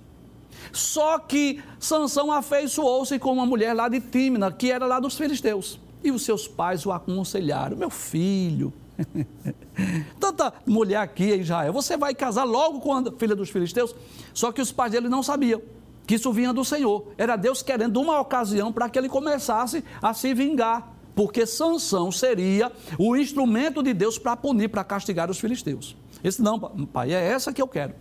Só 0.75 1.19
que 1.19 1.63
Sansão 1.79 2.31
afeiçoou-se 2.31 3.19
com 3.19 3.33
uma 3.33 3.47
mulher 3.47 3.73
lá 3.73 3.89
de 3.89 3.99
Tímina, 3.99 4.53
que 4.53 4.71
era 4.71 4.85
lá 4.85 5.01
dos 5.01 5.17
filisteus. 5.17 5.81
E 6.05 6.11
os 6.11 6.23
seus 6.23 6.47
pais 6.47 6.85
o 6.85 6.93
aconselharam: 6.93 7.79
meu 7.79 7.89
filho, 7.89 8.71
Tanta 10.21 10.53
mulher 10.67 10.99
aqui 10.99 11.33
em 11.33 11.41
Israel, 11.41 11.73
você 11.73 11.97
vai 11.97 12.15
casar 12.15 12.45
logo 12.45 12.81
com 12.81 12.93
a 12.93 13.11
filha 13.13 13.35
dos 13.35 13.49
filisteus. 13.49 13.95
Só 14.35 14.53
que 14.53 14.61
os 14.61 14.71
pais 14.71 14.93
dele 14.93 15.09
não 15.09 15.23
sabiam 15.23 15.63
que 16.11 16.17
isso 16.17 16.33
vinha 16.33 16.53
do 16.53 16.65
Senhor. 16.65 17.07
Era 17.17 17.37
Deus 17.37 17.63
querendo 17.63 18.01
uma 18.01 18.19
ocasião 18.19 18.73
para 18.73 18.89
que 18.89 18.99
ele 18.99 19.09
começasse 19.09 19.85
a 20.03 20.13
se 20.13 20.35
vingar. 20.35 20.93
Porque 21.15 21.47
Sansão 21.47 22.11
seria 22.11 22.73
o 22.99 23.15
instrumento 23.15 23.81
de 23.81 23.95
Deus 23.95 24.19
para 24.19 24.35
punir, 24.37 24.69
para 24.71 24.83
castigar 24.83 25.31
os 25.31 25.39
filisteus. 25.39 25.97
Esse 26.25 26.43
não, 26.43 26.59
pai, 26.59 27.13
é 27.13 27.29
essa 27.29 27.53
que 27.53 27.63
eu 27.63 27.69
quero. 27.69 27.95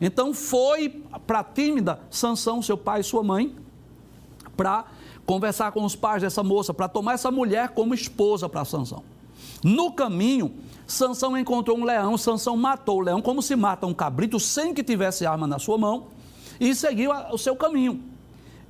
Então 0.00 0.32
foi 0.32 1.02
para 1.26 1.42
tímida 1.42 1.98
Sansão, 2.08 2.62
seu 2.62 2.78
pai 2.78 3.00
e 3.00 3.02
sua 3.02 3.24
mãe, 3.24 3.52
para 4.56 4.84
conversar 5.26 5.72
com 5.72 5.84
os 5.84 5.96
pais 5.96 6.22
dessa 6.22 6.44
moça, 6.44 6.72
para 6.72 6.86
tomar 6.86 7.14
essa 7.14 7.32
mulher 7.32 7.70
como 7.70 7.92
esposa 7.92 8.48
para 8.48 8.64
Sansão. 8.64 9.02
No 9.64 9.90
caminho, 9.90 10.54
Sansão 10.86 11.36
encontrou 11.36 11.76
um 11.76 11.82
leão, 11.82 12.16
Sansão 12.16 12.56
matou 12.56 12.98
o 12.98 13.02
leão, 13.02 13.20
como 13.20 13.42
se 13.42 13.56
mata 13.56 13.88
um 13.88 13.94
cabrito 13.94 14.38
sem 14.38 14.72
que 14.72 14.84
tivesse 14.84 15.26
arma 15.26 15.48
na 15.48 15.58
sua 15.58 15.76
mão, 15.76 16.06
e 16.60 16.74
seguiu 16.74 17.10
o 17.32 17.38
seu 17.38 17.56
caminho. 17.56 18.04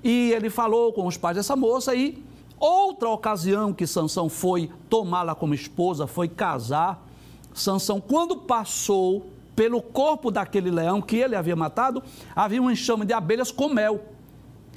E 0.03 0.33
ele 0.33 0.49
falou 0.49 0.93
com 0.93 1.07
os 1.07 1.17
pais 1.17 1.37
dessa 1.37 1.55
moça 1.57 1.95
e 1.95 2.25
outra 2.59 3.11
ocasião 3.11 3.73
que 3.73 3.87
Sansão 3.87 4.29
foi 4.29 4.71
tomá-la 4.89 5.35
como 5.35 5.53
esposa, 5.53 6.07
foi 6.07 6.29
casar, 6.29 7.07
Sansão 7.53 8.01
quando 8.01 8.37
passou 8.37 9.27
pelo 9.57 9.83
corpo 9.83 10.31
daquele 10.31 10.71
leão 10.71 11.03
que 11.03 11.17
ele 11.17 11.37
havia 11.37 11.57
matado, 11.57 12.03
havia 12.35 12.63
um 12.63 12.71
enxame 12.71 13.05
de 13.05 13.13
abelhas 13.13 13.51
com 13.51 13.69
mel. 13.69 14.01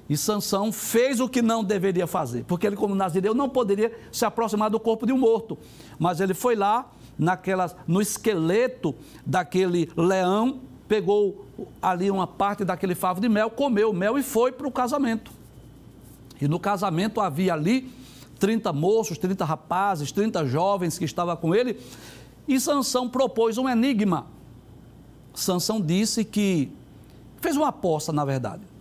E 0.10 0.18
Sansão 0.18 0.72
fez 0.72 1.22
o 1.22 1.30
que 1.30 1.42
não 1.42 1.64
deveria 1.64 2.06
fazer, 2.06 2.44
porque 2.44 2.68
ele, 2.68 2.76
como 2.76 2.94
nazireu, 2.94 3.34
não 3.34 3.48
poderia 3.48 3.98
se 4.12 4.26
aproximar 4.26 4.70
do 4.70 4.80
corpo 4.80 5.06
de 5.06 5.14
um 5.14 5.18
morto. 5.18 5.58
Mas 5.98 6.20
ele 6.20 6.34
foi 6.34 6.56
lá, 6.56 6.92
naquela, 7.18 7.74
no 7.88 8.02
esqueleto 8.02 8.94
daquele 9.26 9.90
leão, 9.96 10.60
pegou 10.88 11.46
ali 11.82 12.10
uma 12.12 12.28
parte 12.28 12.64
daquele 12.64 12.96
favo 12.96 13.22
de 13.22 13.30
mel, 13.30 13.50
comeu 13.50 13.92
o 13.92 13.94
mel 13.94 14.18
e 14.18 14.24
foi 14.24 14.52
para 14.52 14.68
o 14.68 14.72
casamento. 14.72 15.32
E 16.42 16.48
no 16.48 16.60
casamento 16.60 17.22
havia 17.22 17.54
ali 17.54 17.92
30 18.40 18.74
moços, 18.74 19.18
30 19.18 19.46
rapazes, 19.46 20.12
30 20.12 20.46
jovens 20.46 20.98
que 20.98 21.06
estavam 21.06 21.36
com 21.36 21.56
ele. 21.56 21.80
E 22.48 22.60
Sansão 22.60 23.08
propôs 23.08 23.58
um 23.58 23.70
enigma. 23.70 24.28
Sansão 25.34 25.80
disse 25.80 26.26
que 26.26 26.72
fez 27.40 27.56
uma 27.56 27.70
aposta, 27.70 28.12
na 28.12 28.26
verdade 28.26 28.74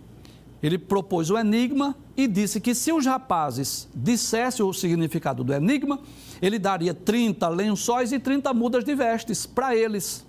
ele 0.63 0.77
propôs 0.77 1.29
o 1.29 1.37
enigma 1.37 1.93
e 2.15 2.25
disse 2.25 2.61
que 2.61 2.73
se 2.73 2.93
os 2.93 3.05
rapazes 3.05 3.89
dissessem 3.93 4.65
o 4.65 4.71
significado 4.71 5.43
do 5.43 5.53
enigma, 5.53 5.99
ele 6.41 6.57
daria 6.57 6.93
30 6.93 7.49
lençóis 7.49 8.13
e 8.13 8.19
30 8.19 8.53
mudas 8.53 8.85
de 8.85 8.95
vestes 8.95 9.45
para 9.45 9.75
eles. 9.75 10.25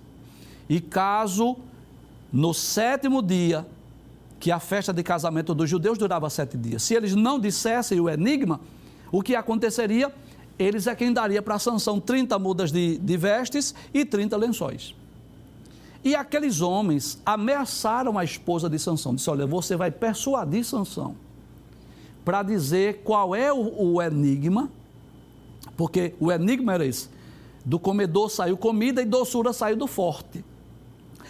E 0.69 0.79
caso 0.81 1.57
no 2.31 2.53
sétimo 2.53 3.21
dia, 3.21 3.65
que 4.39 4.51
a 4.51 4.59
festa 4.59 4.91
de 4.91 5.01
casamento 5.01 5.55
dos 5.55 5.69
judeus 5.69 5.97
durava 5.97 6.29
sete 6.29 6.57
dias, 6.57 6.83
se 6.83 6.93
eles 6.93 7.15
não 7.15 7.39
dissessem 7.39 7.99
o 7.99 8.09
enigma, 8.09 8.59
o 9.11 9.21
que 9.21 9.35
aconteceria? 9.35 10.13
Eles 10.57 10.87
é 10.87 10.95
quem 10.95 11.11
daria 11.11 11.41
para 11.41 11.55
a 11.55 11.59
sanção 11.59 11.99
30 11.99 12.37
mudas 12.39 12.71
de, 12.71 12.97
de 12.97 13.17
vestes 13.17 13.73
e 13.93 14.05
30 14.05 14.35
lençóis. 14.37 14.95
E 16.03 16.15
aqueles 16.15 16.61
homens 16.61 17.19
ameaçaram 17.25 18.17
a 18.17 18.23
esposa 18.23 18.69
de 18.69 18.77
Sansão. 18.77 19.15
Disse: 19.15 19.29
Olha, 19.29 19.47
você 19.47 19.75
vai 19.75 19.89
persuadir 19.89 20.63
Sansão 20.63 21.15
para 22.23 22.43
dizer 22.43 23.01
qual 23.03 23.35
é 23.35 23.51
o, 23.51 23.93
o, 23.93 24.01
enigma, 24.01 24.69
porque 25.75 26.13
o 26.19 26.31
enigma 26.31 26.73
era 26.73 26.85
esse: 26.85 27.09
do 27.65 27.79
comedor 27.79 28.29
saiu 28.29 28.55
comida 28.55 29.01
e 29.01 29.05
doçura 29.05 29.51
saiu 29.51 29.75
do 29.75 29.87
forte. 29.87 30.43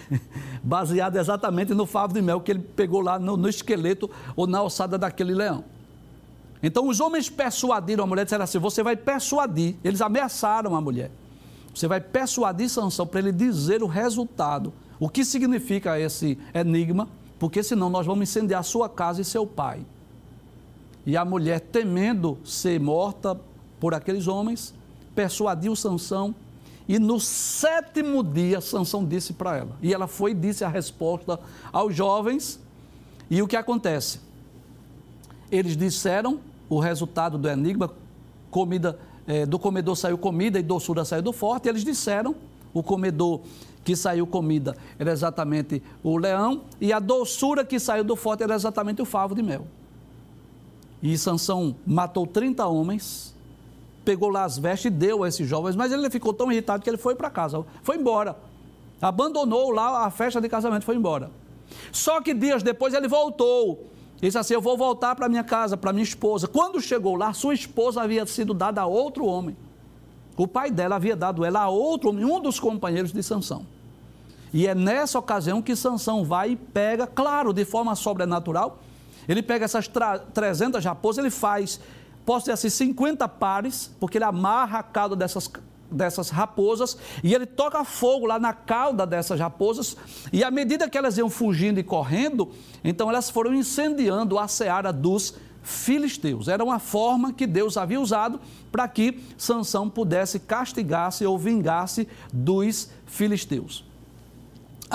Baseado 0.63 1.17
exatamente 1.17 1.73
no 1.73 1.85
favo 1.85 2.13
de 2.13 2.21
mel 2.21 2.41
que 2.41 2.51
ele 2.51 2.59
pegou 2.59 3.01
lá 3.01 3.17
no, 3.19 3.37
no 3.37 3.49
esqueleto 3.49 4.09
ou 4.35 4.47
na 4.47 4.61
ossada 4.61 4.97
daquele 4.97 5.33
leão. 5.33 5.63
Então 6.61 6.87
os 6.87 6.99
homens 6.99 7.29
persuadiram 7.29 8.03
a 8.03 8.07
mulher, 8.07 8.23
disseram 8.23 8.43
assim: 8.43 8.59
Você 8.59 8.81
vai 8.81 8.95
persuadir. 8.95 9.75
Eles 9.83 10.01
ameaçaram 10.01 10.75
a 10.75 10.81
mulher. 10.81 11.11
Você 11.73 11.87
vai 11.87 11.99
persuadir 11.99 12.69
Sansão 12.69 13.05
para 13.05 13.19
ele 13.19 13.31
dizer 13.31 13.83
o 13.83 13.87
resultado, 13.87 14.73
o 14.99 15.09
que 15.09 15.25
significa 15.25 15.99
esse 15.99 16.39
enigma, 16.53 17.07
porque 17.37 17.61
senão 17.61 17.89
nós 17.89 18.05
vamos 18.05 18.29
incendiar 18.29 18.63
sua 18.63 18.87
casa 18.87 19.21
e 19.21 19.25
seu 19.25 19.45
pai. 19.45 19.85
E 21.05 21.17
a 21.17 21.25
mulher, 21.25 21.59
temendo 21.59 22.37
ser 22.43 22.79
morta 22.79 23.39
por 23.79 23.93
aqueles 23.93 24.25
homens, 24.27 24.73
persuadiu 25.13 25.75
Sansão 25.75 26.33
e 26.87 26.99
no 26.99 27.19
sétimo 27.19 28.23
dia 28.23 28.61
Sansão 28.61 29.03
disse 29.03 29.33
para 29.33 29.57
ela. 29.57 29.77
E 29.81 29.93
ela 29.93 30.07
foi 30.07 30.31
e 30.31 30.35
disse 30.35 30.63
a 30.63 30.69
resposta 30.69 31.39
aos 31.71 31.95
jovens. 31.95 32.59
E 33.29 33.41
o 33.41 33.47
que 33.47 33.55
acontece? 33.55 34.19
Eles 35.51 35.75
disseram 35.75 36.39
o 36.69 36.79
resultado 36.79 37.37
do 37.37 37.47
enigma, 37.47 37.91
comida 38.51 38.99
é, 39.27 39.45
do 39.45 39.57
comedor 39.57 39.95
saiu 39.95 40.17
comida 40.17 40.59
e 40.59 40.63
doçura 40.63 41.03
saiu 41.03 41.21
do 41.21 41.33
forte, 41.33 41.67
eles 41.67 41.83
disseram, 41.83 42.35
o 42.73 42.83
comedor 42.83 43.41
que 43.83 43.95
saiu 43.95 44.25
comida 44.25 44.75
era 44.97 45.11
exatamente 45.11 45.81
o 46.03 46.17
leão, 46.17 46.63
e 46.79 46.93
a 46.93 46.99
doçura 46.99 47.65
que 47.65 47.79
saiu 47.79 48.03
do 48.03 48.15
forte 48.15 48.43
era 48.43 48.55
exatamente 48.55 49.01
o 49.01 49.05
favo 49.05 49.35
de 49.35 49.41
mel. 49.41 49.65
E 51.01 51.17
Sansão 51.17 51.75
matou 51.85 52.25
30 52.25 52.65
homens, 52.65 53.34
pegou 54.05 54.29
lá 54.29 54.43
as 54.43 54.57
vestes 54.57 54.85
e 54.85 54.89
deu 54.89 55.23
a 55.23 55.27
esses 55.27 55.47
jovens, 55.47 55.75
mas 55.75 55.91
ele 55.91 56.09
ficou 56.09 56.33
tão 56.33 56.51
irritado 56.51 56.83
que 56.83 56.89
ele 56.89 56.97
foi 56.97 57.15
para 57.15 57.29
casa, 57.29 57.65
foi 57.83 57.97
embora. 57.97 58.37
Abandonou 59.01 59.71
lá 59.71 60.05
a 60.05 60.09
festa 60.09 60.39
de 60.39 60.47
casamento, 60.47 60.85
foi 60.85 60.95
embora. 60.95 61.29
Só 61.91 62.21
que 62.21 62.33
dias 62.33 62.63
depois 62.63 62.93
ele 62.93 63.07
voltou 63.07 63.89
disse 64.21 64.37
assim: 64.37 64.53
Eu 64.53 64.61
vou 64.61 64.77
voltar 64.77 65.15
para 65.15 65.29
minha 65.29 65.43
casa, 65.43 65.77
para 65.77 65.93
minha 65.93 66.03
esposa. 66.03 66.47
Quando 66.47 66.81
chegou 66.81 67.15
lá, 67.15 67.33
sua 67.33 67.53
esposa 67.53 68.01
havia 68.01 68.25
sido 68.25 68.53
dada 68.53 68.81
a 68.81 68.85
outro 68.85 69.25
homem. 69.25 69.55
O 70.37 70.47
pai 70.47 70.69
dela 70.69 70.95
havia 70.95 71.15
dado 71.15 71.45
ela 71.45 71.61
a 71.61 71.69
outro 71.69 72.09
homem, 72.09 72.25
um 72.25 72.39
dos 72.39 72.59
companheiros 72.59 73.11
de 73.11 73.23
Sansão. 73.23 73.65
E 74.53 74.67
é 74.67 74.75
nessa 74.75 75.17
ocasião 75.17 75.61
que 75.61 75.75
Sansão 75.75 76.23
vai 76.23 76.51
e 76.51 76.55
pega, 76.55 77.07
claro, 77.07 77.53
de 77.53 77.65
forma 77.65 77.95
sobrenatural, 77.95 78.79
ele 79.27 79.41
pega 79.41 79.65
essas 79.65 79.89
300 80.33 80.83
raposas, 80.83 81.23
ele 81.23 81.31
faz, 81.31 81.79
posso 82.25 82.45
dizer 82.45 82.53
assim, 82.53 82.69
50 82.69 83.27
pares, 83.27 83.91
porque 83.99 84.17
ele 84.17 84.25
amarra 84.25 84.79
a 84.79 84.83
cauda 84.83 85.15
dessas 85.15 85.49
dessas 85.91 86.31
raposas 86.31 86.97
e 87.23 87.33
ele 87.33 87.45
toca 87.45 87.83
fogo 87.85 88.25
lá 88.25 88.39
na 88.39 88.51
cauda 88.51 89.05
dessas 89.05 89.39
raposas 89.39 89.95
e 90.33 90.43
à 90.43 90.49
medida 90.49 90.89
que 90.89 90.97
elas 90.97 91.17
iam 91.17 91.29
fugindo 91.29 91.79
e 91.79 91.83
correndo, 91.83 92.51
então 92.83 93.07
elas 93.07 93.29
foram 93.29 93.53
incendiando 93.53 94.37
a 94.39 94.47
seara 94.47 94.91
dos 94.91 95.35
filisteus. 95.61 96.47
Era 96.47 96.63
uma 96.63 96.79
forma 96.79 97.33
que 97.33 97.47
Deus 97.47 97.77
havia 97.77 97.99
usado 97.99 98.39
para 98.71 98.87
que 98.87 99.19
Sansão 99.37 99.89
pudesse 99.89 100.39
castigar-se 100.39 101.25
ou 101.25 101.37
vingar-se 101.37 102.07
dos 102.31 102.89
filisteus. 103.05 103.83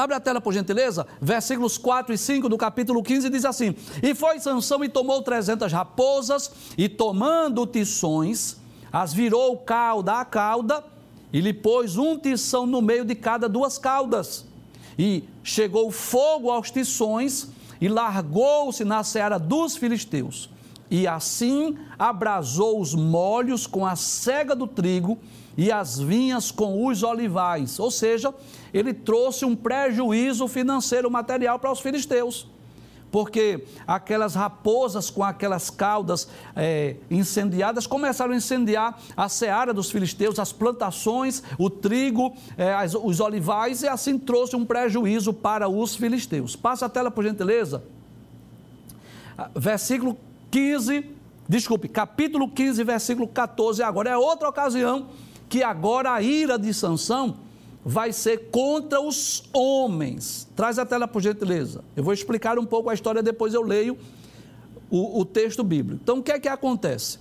Abre 0.01 0.17
a 0.17 0.21
tela, 0.21 0.41
por 0.41 0.55
gentileza. 0.55 1.07
Versículos 1.21 1.77
4 1.77 2.15
e 2.15 2.17
5 2.17 2.49
do 2.49 2.57
capítulo 2.57 3.03
15 3.03 3.29
diz 3.29 3.45
assim: 3.45 3.75
E 4.03 4.15
foi 4.15 4.41
Sansão 4.41 4.83
e 4.83 4.89
tomou 4.89 5.21
trezentas 5.21 5.71
raposas, 5.71 6.51
e 6.79 6.89
tomando 6.89 7.67
tições, 7.67 8.57
as 8.91 9.13
virou 9.13 9.59
cauda 9.59 10.15
a 10.15 10.25
cauda, 10.25 10.83
e 11.31 11.39
lhe 11.43 11.53
pôs 11.53 11.99
um 11.99 12.17
tição 12.17 12.65
no 12.65 12.81
meio 12.81 13.05
de 13.05 13.15
cada 13.15 13.47
duas 13.47 13.77
caudas. 13.77 14.47
E 14.99 15.25
chegou 15.45 15.91
fogo 15.91 16.51
aos 16.51 16.71
tições, 16.71 17.49
e 17.79 17.87
largou-se 17.87 18.83
na 18.87 19.05
seara 19.05 19.39
dos 19.39 19.77
filisteus. 19.77 20.49
E 20.91 21.07
assim 21.07 21.77
abrasou 21.99 22.81
os 22.81 22.95
molhos 22.95 23.67
com 23.67 23.85
a 23.85 23.95
cega 23.97 24.57
do 24.57 24.67
trigo, 24.67 25.19
e 25.59 25.71
as 25.71 25.99
vinhas 25.99 26.51
com 26.51 26.87
os 26.87 27.03
olivais. 27.03 27.79
Ou 27.79 27.91
seja, 27.91 28.33
ele 28.73 28.93
trouxe 28.93 29.45
um 29.45 29.57
prejuízo 29.57 30.47
financeiro 30.49 31.11
material 31.11 31.59
para 31.59 31.71
os 31.71 31.81
filisteus. 31.81 32.47
Porque 33.11 33.65
aquelas 33.87 34.35
raposas 34.35 35.11
com 35.11 35.25
aquelas 35.25 35.69
caudas 35.69 36.29
é, 36.55 36.97
incendiadas 37.11 37.87
começaram 37.87 38.33
a 38.33 38.37
incendiar 38.37 39.01
a 39.17 39.29
seara 39.29 39.75
dos 39.75 39.91
filisteus, 39.91 40.39
as 40.39 40.53
plantações, 40.53 41.43
o 41.59 41.69
trigo, 41.69 42.33
é, 42.57 42.73
as, 42.73 42.95
os 42.95 43.19
olivais, 43.19 43.83
e 43.83 43.89
assim 43.89 44.17
trouxe 44.17 44.55
um 44.55 44.65
prejuízo 44.65 45.33
para 45.33 45.69
os 45.69 45.97
filisteus. 45.97 46.55
Passa 46.55 46.87
a 46.87 46.89
tela, 46.89 47.11
por 47.11 47.25
gentileza. 47.25 47.83
Versículo 49.57 50.17
15, 50.51 51.11
desculpe, 51.49 51.89
capítulo 51.89 52.49
15, 52.49 52.85
versículo 52.85 53.27
14. 53.27 53.83
Agora 53.83 54.11
é 54.11 54.17
outra 54.17 54.49
ocasião 54.49 55.09
que 55.49 55.65
agora 55.65 56.13
a 56.13 56.23
ira 56.23 56.57
de 56.57 56.73
Sansão 56.73 57.37
vai 57.85 58.13
ser 58.13 58.51
contra 58.51 59.01
os 59.01 59.45
homens. 59.53 60.49
Traz 60.55 60.79
a 60.79 60.87
tela 60.87 61.09
por 61.09 61.23
gentileza. 61.23 61.83
Eu 61.97 62.05
vou 62.05 62.13
explicar 62.13 62.59
um 62.59 62.65
pouco 62.65 62.91
a 62.91 62.95
história, 62.95 63.23
depois 63.23 63.55
eu 63.55 63.63
leio 63.63 63.97
o, 64.91 65.21
o 65.21 65.25
texto 65.25 65.63
bíblico. 65.63 66.01
Então, 66.03 66.19
o 66.19 66.23
que 66.23 66.33
é 66.33 66.39
que 66.39 66.49
acontece? 66.49 67.19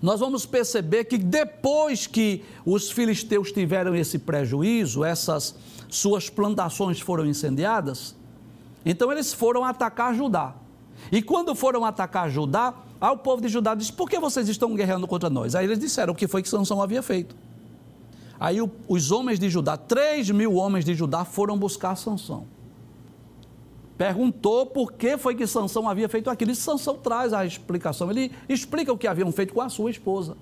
Nós 0.00 0.20
vamos 0.20 0.46
perceber 0.46 1.04
que 1.04 1.18
depois 1.18 2.06
que 2.06 2.44
os 2.64 2.90
filisteus 2.90 3.50
tiveram 3.50 3.96
esse 3.96 4.18
prejuízo, 4.18 5.02
essas 5.04 5.54
suas 5.88 6.30
plantações 6.30 7.00
foram 7.00 7.26
incendiadas, 7.26 8.14
então 8.84 9.10
eles 9.10 9.32
foram 9.32 9.64
atacar 9.64 10.14
Judá. 10.14 10.54
E 11.10 11.20
quando 11.20 11.54
foram 11.54 11.84
atacar 11.84 12.30
Judá, 12.30 12.74
Aí 13.00 13.10
o 13.10 13.16
povo 13.16 13.40
de 13.40 13.48
Judá 13.48 13.74
disse: 13.74 13.92
Por 13.92 14.10
que 14.10 14.18
vocês 14.18 14.48
estão 14.48 14.74
guerreando 14.74 15.06
contra 15.06 15.30
nós? 15.30 15.54
Aí 15.54 15.64
eles 15.64 15.78
disseram 15.78 16.12
o 16.12 16.16
que 16.16 16.26
foi 16.26 16.42
que 16.42 16.48
Sansão 16.48 16.82
havia 16.82 17.02
feito. 17.02 17.34
Aí 18.40 18.60
o, 18.60 18.70
os 18.86 19.10
homens 19.10 19.38
de 19.38 19.48
Judá, 19.50 19.76
três 19.76 20.30
mil 20.30 20.54
homens 20.54 20.84
de 20.84 20.94
Judá, 20.94 21.24
foram 21.24 21.58
buscar 21.58 21.96
Sansão. 21.96 22.46
Perguntou 23.96 24.64
por 24.64 24.92
que 24.92 25.18
foi 25.18 25.34
que 25.34 25.44
Sansão 25.44 25.88
havia 25.88 26.08
feito 26.08 26.30
aquilo. 26.30 26.52
E 26.52 26.54
Sansão 26.54 26.96
traz 26.96 27.32
a 27.32 27.44
explicação. 27.44 28.08
Ele 28.10 28.30
explica 28.48 28.92
o 28.92 28.96
que 28.96 29.08
haviam 29.08 29.32
feito 29.32 29.52
com 29.52 29.60
a 29.60 29.68
sua 29.68 29.90
esposa. 29.90 30.36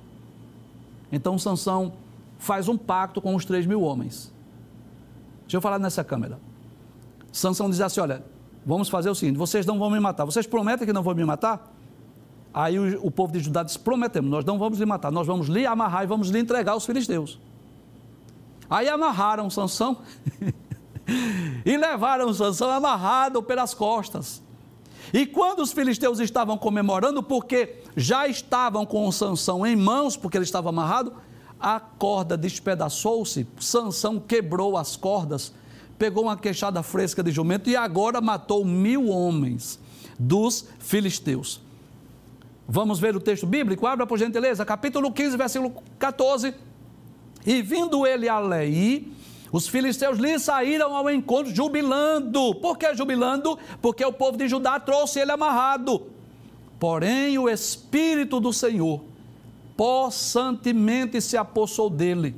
Então 1.10 1.38
Sansão 1.38 1.94
faz 2.38 2.68
um 2.68 2.76
pacto 2.76 3.20
com 3.22 3.34
os 3.34 3.46
três 3.46 3.64
mil 3.64 3.80
homens. 3.80 4.30
Deixa 5.42 5.56
eu 5.56 5.60
falar 5.62 5.78
nessa 5.78 6.04
câmera. 6.04 6.38
Sansão 7.32 7.70
diz 7.70 7.80
assim: 7.80 8.00
olha, 8.00 8.22
vamos 8.64 8.90
fazer 8.90 9.08
o 9.08 9.14
seguinte: 9.14 9.38
vocês 9.38 9.64
não 9.64 9.78
vão 9.78 9.88
me 9.88 9.98
matar. 9.98 10.26
Vocês 10.26 10.46
prometem 10.46 10.86
que 10.86 10.92
não 10.92 11.02
vão 11.02 11.14
me 11.14 11.24
matar? 11.24 11.72
Aí 12.52 12.78
o, 12.78 13.06
o 13.06 13.10
povo 13.10 13.32
de 13.32 13.38
Judá 13.38 13.62
disse: 13.62 13.78
prometemos, 13.78 14.30
nós 14.30 14.44
não 14.44 14.58
vamos 14.58 14.78
lhe 14.78 14.84
matar, 14.84 15.10
nós 15.10 15.26
vamos 15.26 15.46
lhe 15.46 15.64
amarrar 15.64 16.02
e 16.02 16.06
vamos 16.06 16.28
lhe 16.28 16.38
entregar 16.38 16.72
aos 16.72 16.84
filisteus. 16.84 17.40
Aí 18.68 18.88
amarraram 18.88 19.48
Sansão 19.48 19.98
e 21.64 21.76
levaram 21.76 22.32
Sansão 22.32 22.70
amarrado 22.70 23.42
pelas 23.42 23.74
costas. 23.74 24.42
E 25.12 25.24
quando 25.24 25.60
os 25.60 25.72
filisteus 25.72 26.18
estavam 26.18 26.58
comemorando, 26.58 27.22
porque 27.22 27.82
já 27.96 28.26
estavam 28.26 28.84
com 28.84 29.10
Sansão 29.12 29.66
em 29.66 29.76
mãos, 29.76 30.16
porque 30.16 30.36
ele 30.36 30.44
estava 30.44 30.68
amarrado, 30.68 31.12
a 31.60 31.80
corda 31.80 32.36
despedaçou-se, 32.36 33.46
Sansão 33.58 34.20
quebrou 34.20 34.76
as 34.76 34.96
cordas, 34.96 35.52
pegou 35.98 36.24
uma 36.24 36.36
queixada 36.36 36.82
fresca 36.82 37.22
de 37.22 37.30
jumento 37.30 37.70
e 37.70 37.76
agora 37.76 38.20
matou 38.20 38.64
mil 38.64 39.08
homens 39.08 39.78
dos 40.18 40.66
filisteus. 40.78 41.60
Vamos 42.68 42.98
ver 42.98 43.14
o 43.14 43.20
texto 43.20 43.46
bíblico? 43.46 43.86
Abra 43.86 44.06
por 44.06 44.18
gentileza, 44.18 44.64
capítulo 44.64 45.12
15, 45.12 45.36
versículo 45.36 45.72
14. 45.98 46.52
E 47.46 47.62
vindo 47.62 48.04
ele 48.06 48.28
a 48.28 48.40
Lei, 48.40 49.12
os 49.52 49.68
filisteus 49.68 50.18
lhe 50.18 50.38
saíram 50.38 50.94
ao 50.96 51.08
encontro 51.08 51.54
jubilando. 51.54 52.54
Por 52.56 52.76
que 52.76 52.94
jubilando? 52.94 53.56
Porque 53.80 54.04
o 54.04 54.12
povo 54.12 54.36
de 54.36 54.48
Judá 54.48 54.80
trouxe 54.80 55.20
ele 55.20 55.30
amarrado. 55.30 56.08
Porém, 56.78 57.38
o 57.38 57.48
Espírito 57.48 58.40
do 58.40 58.52
Senhor 58.52 59.02
possantemente 59.76 61.20
se 61.20 61.36
apossou 61.36 61.88
dele. 61.88 62.34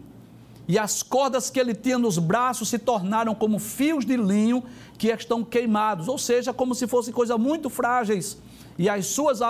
E 0.66 0.79
as 0.79 1.03
cordas 1.03 1.49
que 1.49 1.59
ele 1.59 1.75
tinha 1.75 1.97
nos 1.97 2.18
braços 2.18 2.68
se 2.68 2.79
tornaram 2.79 3.35
como 3.35 3.59
fios 3.59 4.05
de 4.05 4.16
linho 4.16 4.62
que 4.99 5.09
estão 5.09 5.42
queimados, 5.42 6.09
ou 6.09 6.18
seja, 6.18 6.53
como 6.53 6.75
se 6.75 6.87
fossem 6.87 7.14
coisas 7.14 7.38
muito 7.38 7.71
frágeis. 7.71 8.37
E 8.77 8.88
as 8.88 9.07
suas 9.07 9.40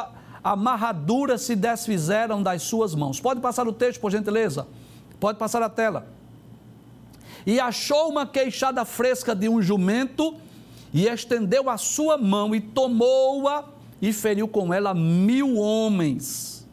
amarraduras 0.44 1.42
se 1.42 1.57
desfizeram 1.57 2.40
das 2.40 2.62
suas 2.62 2.94
mãos. 2.94 3.21
Pode 3.21 3.40
passar 3.40 3.66
o 3.66 3.73
texto, 3.73 4.01
por 4.01 4.12
gentileza? 4.12 4.68
Pode 5.20 5.38
passar 5.38 5.62
a 5.62 5.68
tela. 5.68 6.07
E 7.46 7.59
achou 7.59 8.09
uma 8.09 8.26
queixada 8.26 8.85
fresca 8.85 9.35
de 9.35 9.48
um 9.48 9.61
jumento, 9.62 10.37
e 10.92 11.07
estendeu 11.07 11.68
a 11.68 11.76
sua 11.76 12.16
mão 12.16 12.54
e 12.54 12.61
tomou-a 12.61 13.64
e 14.00 14.12
feriu 14.12 14.48
com 14.48 14.72
ela 14.72 14.94
mil 14.94 15.57
homens. 15.57 16.66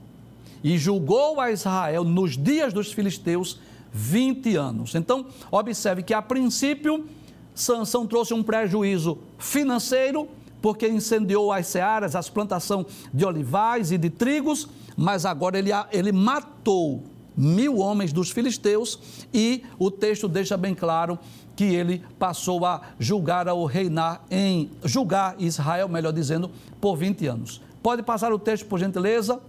E 0.64 0.78
julgou 0.78 1.40
a 1.40 1.52
Israel 1.52 2.04
nos 2.04 2.38
dias 2.38 2.74
dos 2.74 2.92
filisteus 2.92 3.60
20 3.92 4.56
anos. 4.56 4.96
Então, 4.96 5.26
observe 5.52 6.04
que 6.04 6.14
a 6.14 6.22
princípio, 6.22 7.06
Sansão 7.54 8.08
trouxe 8.08 8.34
um 8.34 8.44
prejuízo 8.44 9.18
financeiro, 9.38 10.28
porque 10.62 10.88
incendiou 10.88 11.52
as 11.52 11.68
searas, 11.68 12.16
as 12.16 12.30
plantações 12.30 12.88
de 13.14 13.26
olivais 13.26 13.92
e 13.92 13.98
de 13.98 14.10
trigos, 14.10 14.68
mas 14.98 15.26
agora 15.26 15.60
ele, 15.60 15.70
ele 15.92 16.12
matou 16.12 17.04
mil 17.36 17.78
homens 17.78 18.14
dos 18.14 18.32
filisteus 18.32 19.00
e 19.34 19.64
o 19.78 19.92
texto 19.92 20.28
deixa 20.28 20.56
bem 20.56 20.74
claro 20.74 21.20
que 21.56 21.64
ele 21.64 22.04
passou 22.20 22.66
a 22.66 22.82
julgar 23.00 23.48
ou 23.48 23.66
reinar 23.66 24.22
em 24.30 24.70
julgar 24.84 25.36
Israel, 25.40 25.88
melhor 25.88 26.12
dizendo, 26.12 26.52
por 26.82 26.96
20 26.96 27.28
anos. 27.28 27.62
Pode 27.82 28.04
passar 28.04 28.34
o 28.34 28.40
texto 28.40 28.66
por 28.66 28.80
gentileza? 28.80 29.40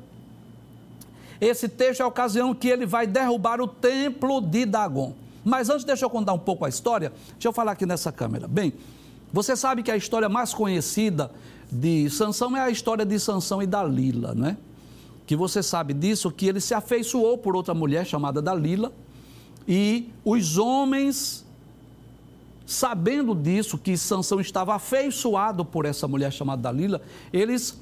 Esse 1.40 1.68
texto 1.68 2.00
é 2.00 2.04
a 2.04 2.06
ocasião 2.06 2.54
que 2.54 2.68
ele 2.68 2.86
vai 2.86 3.06
derrubar 3.06 3.60
o 3.60 3.66
templo 3.66 4.40
de 4.40 4.64
Dagon. 4.64 5.14
Mas 5.44 5.68
antes, 5.68 5.84
deixa 5.84 6.04
eu 6.04 6.10
contar 6.10 6.32
um 6.32 6.38
pouco 6.38 6.64
a 6.64 6.68
história. 6.68 7.12
Deixa 7.32 7.48
eu 7.48 7.52
falar 7.52 7.72
aqui 7.72 7.86
nessa 7.86 8.10
câmera. 8.10 8.48
Bem, 8.48 8.72
você 9.32 9.56
sabe 9.56 9.82
que 9.82 9.90
a 9.90 9.96
história 9.96 10.28
mais 10.28 10.54
conhecida 10.54 11.30
de 11.70 12.08
Sansão 12.10 12.56
é 12.56 12.60
a 12.60 12.70
história 12.70 13.04
de 13.04 13.18
Sansão 13.18 13.62
e 13.62 13.66
Dalila, 13.66 14.34
né? 14.34 14.56
Que 15.26 15.34
você 15.34 15.62
sabe 15.62 15.92
disso, 15.92 16.30
que 16.30 16.46
ele 16.46 16.60
se 16.60 16.72
afeiçoou 16.72 17.36
por 17.36 17.56
outra 17.56 17.74
mulher 17.74 18.06
chamada 18.06 18.40
Dalila, 18.40 18.92
e 19.66 20.08
os 20.24 20.56
homens, 20.56 21.44
sabendo 22.64 23.34
disso, 23.34 23.76
que 23.76 23.96
Sansão 23.96 24.40
estava 24.40 24.74
afeiçoado 24.74 25.64
por 25.64 25.84
essa 25.84 26.06
mulher 26.06 26.32
chamada 26.32 26.62
Dalila, 26.62 27.02
eles 27.32 27.76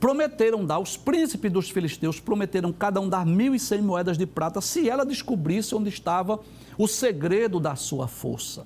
prometeram 0.00 0.64
dar, 0.64 0.78
os 0.78 0.96
príncipes 0.96 1.52
dos 1.52 1.68
filisteus 1.68 2.20
prometeram 2.20 2.72
cada 2.72 3.00
um 3.00 3.08
dar 3.08 3.26
mil 3.26 3.54
e 3.54 3.58
cem 3.58 3.82
moedas 3.82 4.16
de 4.16 4.26
prata 4.26 4.60
se 4.60 4.88
ela 4.88 5.04
descobrisse 5.04 5.74
onde 5.74 5.88
estava 5.88 6.40
o 6.78 6.86
segredo 6.86 7.58
da 7.58 7.74
sua 7.74 8.06
força. 8.06 8.64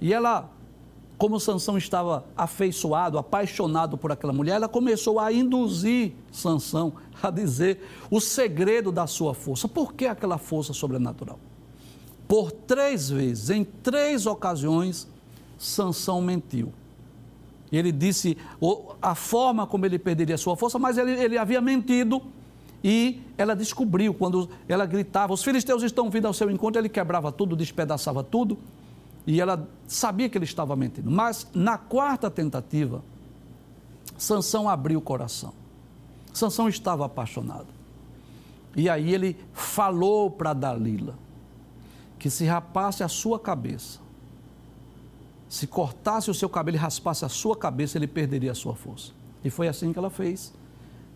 E 0.00 0.12
ela 0.12 0.50
como 1.18 1.40
Sansão 1.40 1.78
estava 1.78 2.24
afeiçoado, 2.36 3.18
apaixonado 3.18 3.96
por 3.96 4.12
aquela 4.12 4.32
mulher, 4.32 4.56
ela 4.56 4.68
começou 4.68 5.18
a 5.18 5.32
induzir 5.32 6.12
Sansão 6.30 6.94
a 7.22 7.30
dizer 7.30 7.80
o 8.10 8.20
segredo 8.20 8.92
da 8.92 9.06
sua 9.06 9.32
força. 9.32 9.66
Por 9.66 9.94
que 9.94 10.06
aquela 10.06 10.36
força 10.36 10.74
sobrenatural? 10.74 11.38
Por 12.28 12.52
três 12.52 13.08
vezes, 13.08 13.48
em 13.50 13.64
três 13.64 14.26
ocasiões, 14.26 15.08
Sansão 15.56 16.20
mentiu. 16.20 16.72
Ele 17.72 17.90
disse 17.90 18.36
a 19.00 19.14
forma 19.14 19.66
como 19.66 19.86
ele 19.86 19.98
perderia 19.98 20.36
sua 20.36 20.56
força, 20.56 20.78
mas 20.78 20.98
ele, 20.98 21.12
ele 21.12 21.38
havia 21.38 21.60
mentido 21.60 22.22
e 22.84 23.22
ela 23.38 23.56
descobriu 23.56 24.12
quando 24.12 24.48
ela 24.68 24.84
gritava: 24.84 25.32
Os 25.32 25.42
filisteus 25.42 25.82
estão 25.82 26.10
vindo 26.10 26.26
ao 26.26 26.34
seu 26.34 26.50
encontro. 26.50 26.80
Ele 26.80 26.88
quebrava 26.88 27.32
tudo, 27.32 27.56
despedaçava 27.56 28.22
tudo 28.22 28.58
e 29.26 29.40
ela 29.40 29.68
sabia 29.86 30.28
que 30.28 30.38
ele 30.38 30.44
estava 30.44 30.76
mentindo. 30.76 31.10
Mas 31.10 31.46
na 31.54 31.76
quarta 31.76 32.30
tentativa, 32.30 33.02
Sansão 34.16 34.68
abriu 34.68 34.98
o 34.98 35.02
coração. 35.02 35.52
Sansão 36.32 36.68
estava 36.68 37.04
apaixonado. 37.04 37.68
E 38.76 38.88
aí 38.88 39.12
ele 39.12 39.36
falou 39.52 40.30
para 40.30 40.52
Dalila 40.52 41.14
que 42.18 42.30
se 42.30 42.44
rapasse 42.44 43.02
a 43.02 43.08
sua 43.08 43.38
cabeça 43.38 44.06
se 45.48 45.66
cortasse 45.66 46.30
o 46.30 46.34
seu 46.34 46.48
cabelo 46.48 46.76
e 46.76 46.80
raspasse 46.80 47.24
a 47.24 47.28
sua 47.28 47.56
cabeça, 47.56 47.96
ele 47.96 48.06
perderia 48.06 48.52
a 48.52 48.54
sua 48.54 48.74
força. 48.74 49.12
E 49.44 49.50
foi 49.50 49.68
assim 49.68 49.92
que 49.92 49.98
ela 49.98 50.10
fez. 50.10 50.52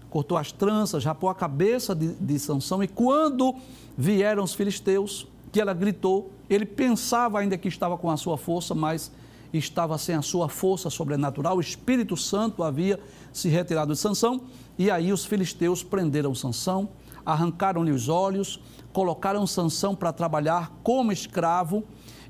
Cortou 0.08 0.38
as 0.38 0.52
tranças, 0.52 1.04
rapou 1.04 1.28
a 1.28 1.34
cabeça 1.34 1.94
de, 1.94 2.14
de 2.14 2.38
Sansão, 2.38 2.82
e 2.82 2.88
quando 2.88 3.54
vieram 3.96 4.42
os 4.42 4.54
filisteus, 4.54 5.26
que 5.52 5.60
ela 5.60 5.74
gritou, 5.74 6.32
ele 6.48 6.64
pensava 6.64 7.38
ainda 7.38 7.56
que 7.58 7.68
estava 7.68 7.96
com 7.96 8.10
a 8.10 8.16
sua 8.16 8.36
força, 8.36 8.74
mas 8.74 9.10
estava 9.52 9.98
sem 9.98 10.14
a 10.14 10.22
sua 10.22 10.48
força 10.48 10.88
sobrenatural, 10.90 11.56
o 11.56 11.60
Espírito 11.60 12.16
Santo 12.16 12.62
havia 12.62 13.00
se 13.32 13.48
retirado 13.48 13.92
de 13.92 13.98
Sansão, 13.98 14.42
e 14.78 14.90
aí 14.90 15.12
os 15.12 15.24
filisteus 15.24 15.82
prenderam 15.82 16.34
Sansão, 16.34 16.88
arrancaram-lhe 17.26 17.90
os 17.90 18.08
olhos, 18.08 18.60
colocaram 18.92 19.46
Sansão 19.46 19.94
para 19.94 20.12
trabalhar 20.12 20.72
como 20.82 21.12
escravo, 21.12 21.84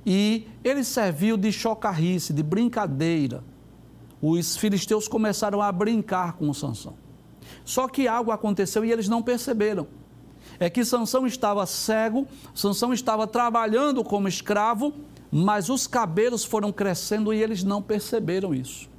e 0.04 0.46
ele 0.64 0.82
serviu 0.82 1.36
de 1.36 1.52
chocarrice, 1.52 2.32
de 2.32 2.42
brincadeira. 2.42 3.44
Os 4.22 4.56
filisteus 4.56 5.06
começaram 5.06 5.60
a 5.60 5.70
brincar 5.70 6.34
com 6.34 6.52
Sansão. 6.52 6.94
Só 7.64 7.88
que 7.88 8.08
algo 8.08 8.30
aconteceu 8.30 8.84
e 8.84 8.92
eles 8.92 9.08
não 9.08 9.22
perceberam. 9.22 9.86
É 10.60 10.68
que 10.68 10.84
Sansão 10.84 11.26
estava 11.26 11.64
cego, 11.64 12.28
Sansão 12.54 12.92
estava 12.92 13.26
trabalhando 13.26 14.04
como 14.04 14.28
escravo, 14.28 14.92
mas 15.32 15.70
os 15.70 15.86
cabelos 15.86 16.44
foram 16.44 16.70
crescendo 16.70 17.32
e 17.32 17.42
eles 17.42 17.64
não 17.64 17.80
perceberam 17.80 18.54
isso. 18.54 18.90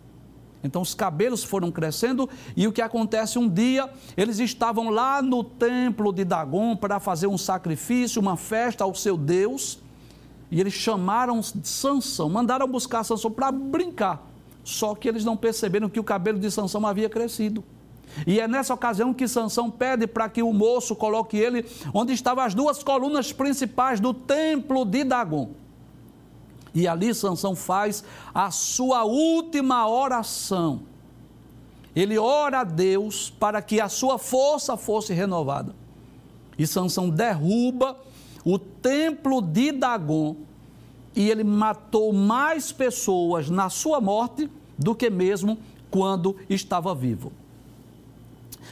Então 0.63 0.81
os 0.81 0.95
cabelos 0.95 1.43
foram 1.43 1.71
crescendo 1.71 2.27
e 2.55 2.67
o 2.67 2.71
que 2.71 2.81
acontece 2.81 3.37
um 3.37 3.47
dia, 3.47 3.87
eles 4.17 4.39
estavam 4.39 4.89
lá 4.89 5.21
no 5.21 5.43
templo 5.43 6.11
de 6.11 6.25
Dagon 6.25 6.75
para 6.75 6.99
fazer 6.99 7.27
um 7.27 7.37
sacrifício, 7.37 8.19
uma 8.19 8.35
festa 8.35 8.83
ao 8.83 8.95
seu 8.95 9.15
Deus, 9.15 9.79
e 10.49 10.59
eles 10.59 10.73
chamaram 10.73 11.41
Sansão, 11.43 12.27
mandaram 12.27 12.67
buscar 12.67 13.03
Sansão 13.03 13.31
para 13.31 13.51
brincar. 13.51 14.27
Só 14.63 14.93
que 14.95 15.07
eles 15.07 15.23
não 15.23 15.37
perceberam 15.37 15.89
que 15.89 15.99
o 15.99 16.03
cabelo 16.03 16.39
de 16.39 16.49
Sansão 16.49 16.85
havia 16.85 17.09
crescido. 17.09 17.63
E 18.25 18.39
é 18.39 18.47
nessa 18.47 18.73
ocasião 18.73 19.13
que 19.13 19.27
Sansão 19.27 19.69
pede 19.69 20.07
para 20.07 20.29
que 20.29 20.43
o 20.43 20.53
moço 20.53 20.95
coloque 20.95 21.37
ele 21.37 21.65
onde 21.93 22.13
estavam 22.13 22.43
as 22.43 22.53
duas 22.53 22.83
colunas 22.83 23.31
principais 23.31 23.99
do 23.99 24.13
templo 24.13 24.85
de 24.85 25.03
Dagon. 25.03 25.49
E 26.73 26.87
ali 26.87 27.13
Sansão 27.13 27.55
faz 27.55 28.03
a 28.33 28.49
sua 28.51 29.03
última 29.03 29.87
oração. 29.87 30.81
Ele 31.95 32.17
ora 32.17 32.61
a 32.61 32.63
Deus 32.63 33.29
para 33.29 33.61
que 33.61 33.81
a 33.81 33.89
sua 33.89 34.17
força 34.17 34.77
fosse 34.77 35.13
renovada. 35.13 35.75
E 36.57 36.65
Sansão 36.65 37.09
derruba 37.09 37.97
o 38.45 38.57
templo 38.57 39.41
de 39.41 39.71
Dagon 39.71 40.35
e 41.15 41.29
ele 41.29 41.43
matou 41.43 42.13
mais 42.13 42.71
pessoas 42.71 43.49
na 43.49 43.69
sua 43.69 43.99
morte 43.99 44.49
do 44.77 44.95
que 44.95 45.09
mesmo 45.09 45.57
quando 45.89 46.35
estava 46.49 46.95
vivo. 46.95 47.31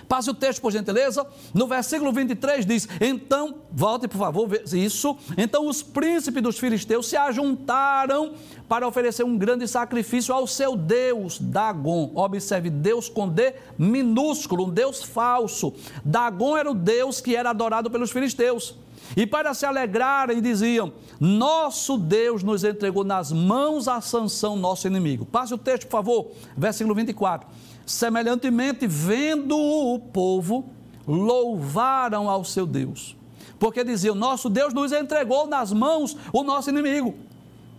Passe 0.10 0.28
o 0.28 0.34
texto, 0.34 0.60
por 0.60 0.72
gentileza. 0.72 1.24
No 1.53 1.68
versículo 1.68 2.12
23 2.12 2.66
diz: 2.66 2.89
Então, 2.99 3.60
volte 3.72 4.07
por 4.07 4.18
favor, 4.18 4.49
isso. 4.74 5.16
Então 5.38 5.68
os 5.68 5.84
príncipes 5.84 6.41
dos 6.41 6.57
filisteus 6.57 7.07
se 7.07 7.16
ajuntaram 7.16 8.34
para 8.68 8.88
oferecer 8.88 9.24
um 9.24 9.38
grande 9.38 9.68
sacrifício 9.68 10.34
ao 10.34 10.47
seu 10.47 10.76
Deus, 10.76 11.38
Dagon. 11.39 12.12
Observe, 12.16 12.72
Deus 12.72 13.07
com 13.07 13.30
D 13.30 13.53
minúsculo, 13.78 14.66
um 14.66 14.70
Deus 14.72 15.03
falso. 15.03 15.72
Dagon 16.03 16.57
era 16.57 16.72
o 16.72 16.74
Deus 16.74 17.22
que 17.22 17.36
era 17.36 17.51
adorado 17.51 17.91
pelos 17.91 18.10
filisteus. 18.10 18.76
E 19.16 19.26
para 19.26 19.53
se 19.53 19.66
alegrarem, 19.66 20.41
diziam: 20.41 20.93
Nosso 21.20 21.97
Deus 21.97 22.43
nos 22.43 22.64
entregou 22.64 23.03
nas 23.03 23.32
mãos 23.32 23.88
a 23.88 24.01
Sansão, 24.01 24.55
nosso 24.55 24.88
inimigo. 24.88 25.26
Passe 25.26 25.53
o 25.53 25.57
texto, 25.57 25.88
por 25.88 25.91
favor, 25.91 26.32
versículo 26.55 26.95
24. 26.95 27.47
Semelhantemente, 27.86 28.86
vendo 28.86 29.57
o 29.57 29.99
povo, 29.99 30.70
louvaram 31.07 32.30
ao 32.30 32.43
seu 32.43 32.66
Deus. 32.66 33.16
Porque 33.57 33.84
diziam: 33.84 34.16
Nosso 34.16 34.49
Deus 34.49 34.74
nos 34.74 34.91
entregou 34.91 35.47
nas 35.47 35.74
mãos 35.74 36.16
o 36.32 36.43
nosso 36.43 36.70
inimigo. 36.70 37.16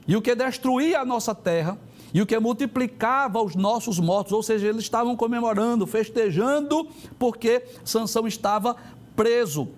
E 0.07 0.16
o 0.16 0.22
que 0.22 0.35
destruía 0.35 1.01
a 1.01 1.05
nossa 1.05 1.35
terra, 1.35 1.78
e 2.12 2.20
o 2.20 2.26
que 2.26 2.37
multiplicava 2.39 3.41
os 3.41 3.55
nossos 3.55 4.01
mortos, 4.01 4.33
ou 4.33 4.43
seja, 4.43 4.66
eles 4.66 4.83
estavam 4.83 5.14
comemorando, 5.14 5.87
festejando, 5.87 6.89
porque 7.18 7.64
Sansão 7.85 8.26
estava 8.26 8.74
preso. 9.14 9.68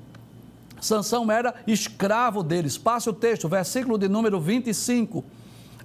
Sansão 0.83 1.31
era 1.31 1.55
escravo 1.65 2.43
deles. 2.43 2.77
Passe 2.77 3.09
o 3.09 3.13
texto, 3.13 3.49
versículo 3.49 3.97
de 3.97 4.09
número 4.09 4.41
25. 4.41 5.25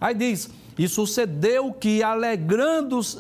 Aí 0.01 0.15
diz: 0.15 0.49
E 0.77 0.87
sucedeu 0.87 1.71
que, 1.71 2.01
alegrando-se 2.01 3.19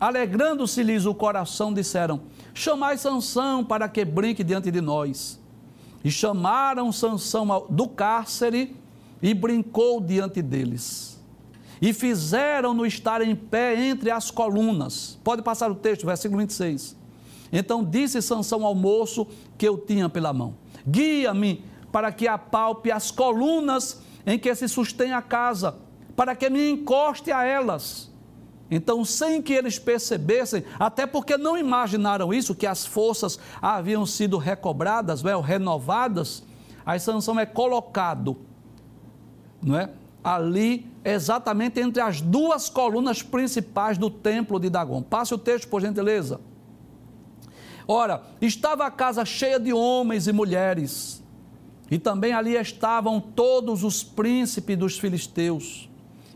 alegrando-se-lhes 0.00 1.04
o 1.04 1.14
coração, 1.14 1.72
disseram: 1.74 2.22
Chamai 2.54 2.96
Sansão 2.96 3.62
para 3.62 3.88
que 3.90 4.06
brinque 4.06 4.42
diante 4.42 4.70
de 4.70 4.80
nós. 4.80 5.38
E 6.02 6.10
chamaram 6.10 6.90
Sansão 6.90 7.66
do 7.68 7.86
cárcere 7.86 8.74
e 9.20 9.34
brincou 9.34 10.00
diante 10.00 10.40
deles. 10.40 11.22
E 11.82 11.92
fizeram-no 11.92 12.86
estar 12.86 13.20
em 13.20 13.36
pé 13.36 13.78
entre 13.88 14.10
as 14.10 14.30
colunas. 14.30 15.18
Pode 15.22 15.42
passar 15.42 15.70
o 15.70 15.74
texto, 15.74 16.06
versículo 16.06 16.40
26. 16.40 16.96
Então 17.52 17.84
disse 17.84 18.22
Sansão 18.22 18.64
ao 18.64 18.74
moço 18.74 19.26
que 19.58 19.68
eu 19.68 19.76
tinha 19.76 20.08
pela 20.08 20.32
mão: 20.32 20.54
Guia-me 20.90 21.64
para 21.90 22.12
que 22.12 22.28
apalpe 22.28 22.90
as 22.90 23.10
colunas 23.10 24.02
em 24.26 24.38
que 24.38 24.54
se 24.54 24.68
sustém 24.68 25.12
a 25.12 25.22
casa, 25.22 25.76
para 26.14 26.36
que 26.36 26.50
me 26.50 26.70
encoste 26.70 27.32
a 27.32 27.44
elas. 27.44 28.10
Então, 28.70 29.04
sem 29.04 29.40
que 29.40 29.54
eles 29.54 29.78
percebessem, 29.78 30.62
até 30.78 31.06
porque 31.06 31.38
não 31.38 31.56
imaginaram 31.56 32.34
isso, 32.34 32.54
que 32.54 32.66
as 32.66 32.84
forças 32.84 33.38
haviam 33.62 34.04
sido 34.04 34.36
recobradas, 34.36 35.24
é? 35.24 35.40
renovadas, 35.40 36.42
a 36.84 36.98
Sansão 36.98 37.40
é 37.40 37.46
colocado 37.46 38.36
não 39.62 39.78
é? 39.78 39.90
ali 40.22 40.86
exatamente 41.04 41.80
entre 41.80 42.02
as 42.02 42.20
duas 42.20 42.68
colunas 42.68 43.22
principais 43.22 43.96
do 43.96 44.10
templo 44.10 44.58
de 44.58 44.68
Dagon. 44.68 45.02
Passe 45.02 45.32
o 45.32 45.38
texto, 45.38 45.68
por 45.68 45.80
gentileza. 45.80 46.40
Ora, 47.90 48.22
estava 48.38 48.84
a 48.84 48.90
casa 48.90 49.24
cheia 49.24 49.58
de 49.58 49.72
homens 49.72 50.28
e 50.28 50.32
mulheres, 50.32 51.22
e 51.90 51.98
também 51.98 52.34
ali 52.34 52.54
estavam 52.54 53.18
todos 53.18 53.82
os 53.82 54.02
príncipes 54.02 54.76
dos 54.76 54.98
filisteus. 54.98 55.88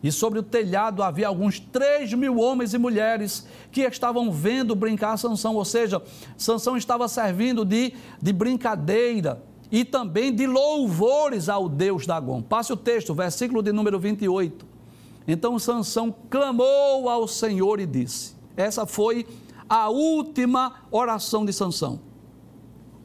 E 0.03 0.11
sobre 0.11 0.39
o 0.39 0.43
telhado 0.43 1.03
havia 1.03 1.29
alguns 1.29 1.61
três 1.61 2.13
mil 2.15 2.39
homens 2.39 2.73
e 2.73 2.79
mulheres 2.79 3.47
que 3.71 3.83
estavam 3.83 4.33
vendo 4.33 4.75
brincar 4.75 5.19
Sansão, 5.19 5.55
ou 5.55 5.65
seja, 5.65 6.03
Sansão 6.39 6.75
estava 6.75 7.07
servindo 7.07 7.67
de, 7.67 7.93
de 8.21 8.33
brincadeira 8.33 9.43
e 9.71 9.85
também 9.85 10.35
de 10.35 10.47
louvores 10.47 11.51
ao 11.51 11.69
Deus 11.69 12.07
Dagon. 12.07 12.41
Passe 12.41 12.73
o 12.73 12.77
texto, 12.77 13.15
versículo 13.15 13.63
de 13.63 13.73
número 13.73 14.01
28. 14.01 14.67
Então 15.29 15.59
Sansão 15.59 16.13
clamou 16.31 17.09
ao 17.09 17.29
Senhor 17.29 17.79
e 17.79 17.87
disse: 17.87 18.35
Essa 18.57 18.87
foi 18.87 19.25
a 19.73 19.89
última 19.89 20.83
oração 20.91 21.47
de 21.47 21.53
Sansão. 21.55 21.99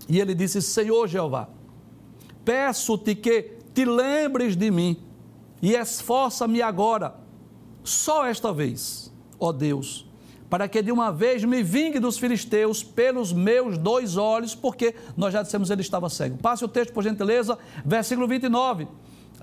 E 0.10 0.20
ele 0.20 0.36
disse: 0.36 0.62
Senhor 0.62 1.08
Jeová, 1.08 1.48
peço-te 2.44 3.16
que 3.16 3.54
te 3.74 3.86
lembres 3.86 4.58
de 4.58 4.70
mim 4.70 4.98
e 5.62 5.76
esforça-me 5.76 6.62
agora, 6.62 7.16
só 7.86 8.26
esta 8.26 8.52
vez, 8.52 9.14
ó 9.40 9.54
Deus, 9.54 10.06
para 10.50 10.68
que 10.68 10.82
de 10.82 10.92
uma 10.92 11.10
vez 11.10 11.42
me 11.46 11.64
vingue 11.64 12.00
dos 12.00 12.18
filisteus 12.18 12.84
pelos 12.84 13.32
meus 13.32 13.78
dois 13.78 14.18
olhos, 14.18 14.54
porque 14.54 14.94
nós 15.16 15.32
já 15.32 15.44
dissemos 15.44 15.70
ele 15.70 15.82
estava 15.82 16.10
cego. 16.10 16.38
Passe 16.38 16.66
o 16.66 16.68
texto, 16.68 16.92
por 16.92 17.02
gentileza, 17.02 17.58
versículo 17.86 18.28
29. 18.28 18.90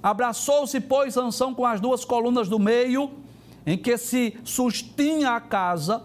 Abraçou-se, 0.03 0.79
pois, 0.79 1.15
Sansão 1.15 1.55
com 1.55 1.65
as 1.65 1.81
duas 1.81 2.05
colunas 2.05 2.51
do 2.51 2.59
meio, 2.59 3.13
em 3.65 3.79
que 3.79 3.97
se 3.97 4.37
sustinha 4.45 5.31
a 5.31 5.41
casa, 5.41 6.05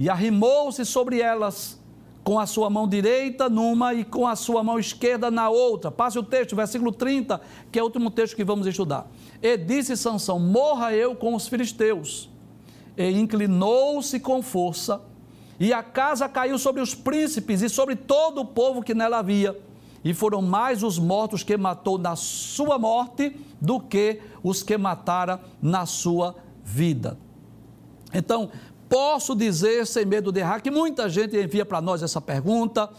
e 0.00 0.08
arrimou-se 0.08 0.82
sobre 0.86 1.20
elas, 1.20 1.78
com 2.24 2.38
a 2.38 2.46
sua 2.46 2.70
mão 2.70 2.88
direita 2.88 3.50
numa 3.50 3.92
e 3.92 4.02
com 4.02 4.26
a 4.26 4.34
sua 4.34 4.64
mão 4.64 4.78
esquerda 4.78 5.30
na 5.30 5.50
outra. 5.50 5.90
Passe 5.90 6.18
o 6.18 6.22
texto, 6.22 6.56
versículo 6.56 6.90
30, 6.90 7.38
que 7.70 7.78
é 7.78 7.82
o 7.82 7.84
último 7.84 8.10
texto 8.10 8.34
que 8.34 8.42
vamos 8.42 8.66
estudar. 8.66 9.06
E 9.42 9.58
disse 9.58 9.94
Sansão: 9.98 10.38
Morra 10.40 10.94
eu 10.94 11.14
com 11.14 11.34
os 11.34 11.46
filisteus. 11.46 12.30
E 12.96 13.10
inclinou-se 13.10 14.18
com 14.20 14.40
força, 14.40 15.02
e 15.58 15.70
a 15.70 15.82
casa 15.82 16.26
caiu 16.30 16.58
sobre 16.58 16.80
os 16.80 16.94
príncipes 16.94 17.60
e 17.60 17.68
sobre 17.68 17.94
todo 17.94 18.40
o 18.40 18.46
povo 18.46 18.82
que 18.82 18.94
nela 18.94 19.18
havia. 19.18 19.54
E 20.02 20.14
foram 20.14 20.40
mais 20.40 20.82
os 20.82 20.98
mortos 20.98 21.42
que 21.42 21.58
matou 21.58 21.98
na 21.98 22.16
sua 22.16 22.78
morte 22.78 23.36
do 23.60 23.78
que 23.78 24.22
os 24.42 24.62
que 24.62 24.78
matara 24.78 25.42
na 25.60 25.84
sua 25.84 26.36
vida. 26.64 27.18
Então, 28.12 28.50
Posso 28.90 29.36
dizer, 29.36 29.86
sem 29.86 30.04
medo 30.04 30.32
de 30.32 30.40
errar, 30.40 30.60
que 30.60 30.68
muita 30.68 31.08
gente 31.08 31.40
envia 31.40 31.64
para 31.64 31.80
nós 31.80 32.02
essa 32.02 32.20
pergunta, 32.20 32.90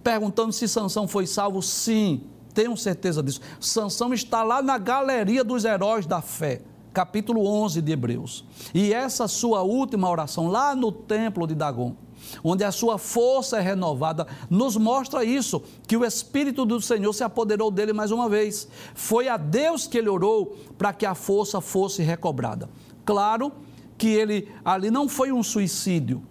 perguntando 0.00 0.52
se 0.52 0.68
Sansão 0.68 1.08
foi 1.08 1.26
salvo. 1.26 1.60
Sim, 1.60 2.22
tenho 2.54 2.76
certeza 2.76 3.20
disso. 3.20 3.40
Sansão 3.58 4.14
está 4.14 4.44
lá 4.44 4.62
na 4.62 4.78
galeria 4.78 5.42
dos 5.42 5.64
heróis 5.64 6.06
da 6.06 6.22
fé. 6.22 6.62
capítulo 6.92 7.44
11 7.44 7.82
de 7.82 7.90
Hebreus. 7.90 8.44
E 8.72 8.94
essa 8.94 9.26
sua 9.26 9.62
última 9.62 10.08
oração, 10.08 10.46
lá 10.46 10.72
no 10.76 10.92
templo 10.92 11.48
de 11.48 11.54
Dagon, 11.56 11.96
onde 12.44 12.62
a 12.62 12.70
sua 12.70 12.96
força 12.96 13.58
é 13.58 13.60
renovada, 13.60 14.28
nos 14.48 14.76
mostra 14.76 15.24
isso, 15.24 15.60
que 15.84 15.96
o 15.96 16.04
Espírito 16.04 16.64
do 16.64 16.80
Senhor 16.80 17.12
se 17.12 17.24
apoderou 17.24 17.72
dele 17.72 17.92
mais 17.92 18.12
uma 18.12 18.28
vez. 18.28 18.68
Foi 18.94 19.28
a 19.28 19.36
Deus 19.36 19.88
que 19.88 19.98
ele 19.98 20.08
orou 20.08 20.56
para 20.78 20.92
que 20.92 21.04
a 21.04 21.14
força 21.16 21.60
fosse 21.60 22.02
recobrada. 22.02 22.70
Claro 23.04 23.52
que 24.00 24.08
ele 24.08 24.48
ali 24.64 24.90
não 24.90 25.06
foi 25.06 25.30
um 25.30 25.42
suicídio. 25.42 26.22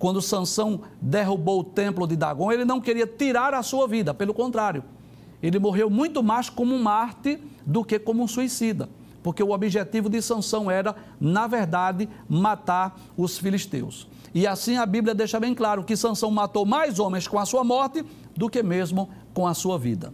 Quando 0.00 0.20
Sansão 0.20 0.80
derrubou 1.00 1.60
o 1.60 1.64
templo 1.64 2.08
de 2.08 2.16
Dagon, 2.16 2.50
ele 2.50 2.64
não 2.64 2.80
queria 2.80 3.06
tirar 3.06 3.54
a 3.54 3.62
sua 3.62 3.86
vida, 3.86 4.12
pelo 4.12 4.34
contrário. 4.34 4.82
Ele 5.40 5.60
morreu 5.60 5.88
muito 5.88 6.22
mais 6.24 6.50
como 6.50 6.74
um 6.74 6.82
Marte 6.82 7.38
do 7.64 7.84
que 7.84 7.98
como 8.00 8.22
um 8.22 8.28
suicida 8.28 8.88
porque 9.24 9.42
o 9.42 9.52
objetivo 9.52 10.10
de 10.10 10.20
Sansão 10.20 10.70
era, 10.70 10.94
na 11.18 11.46
verdade, 11.46 12.06
matar 12.28 12.94
os 13.16 13.38
filisteus. 13.38 14.06
E 14.34 14.46
assim 14.46 14.76
a 14.76 14.84
Bíblia 14.84 15.14
deixa 15.14 15.40
bem 15.40 15.54
claro 15.54 15.82
que 15.82 15.96
Sansão 15.96 16.30
matou 16.30 16.66
mais 16.66 16.98
homens 16.98 17.26
com 17.26 17.38
a 17.38 17.46
sua 17.46 17.64
morte 17.64 18.04
do 18.36 18.50
que 18.50 18.62
mesmo 18.62 19.08
com 19.32 19.46
a 19.46 19.54
sua 19.54 19.78
vida. 19.78 20.12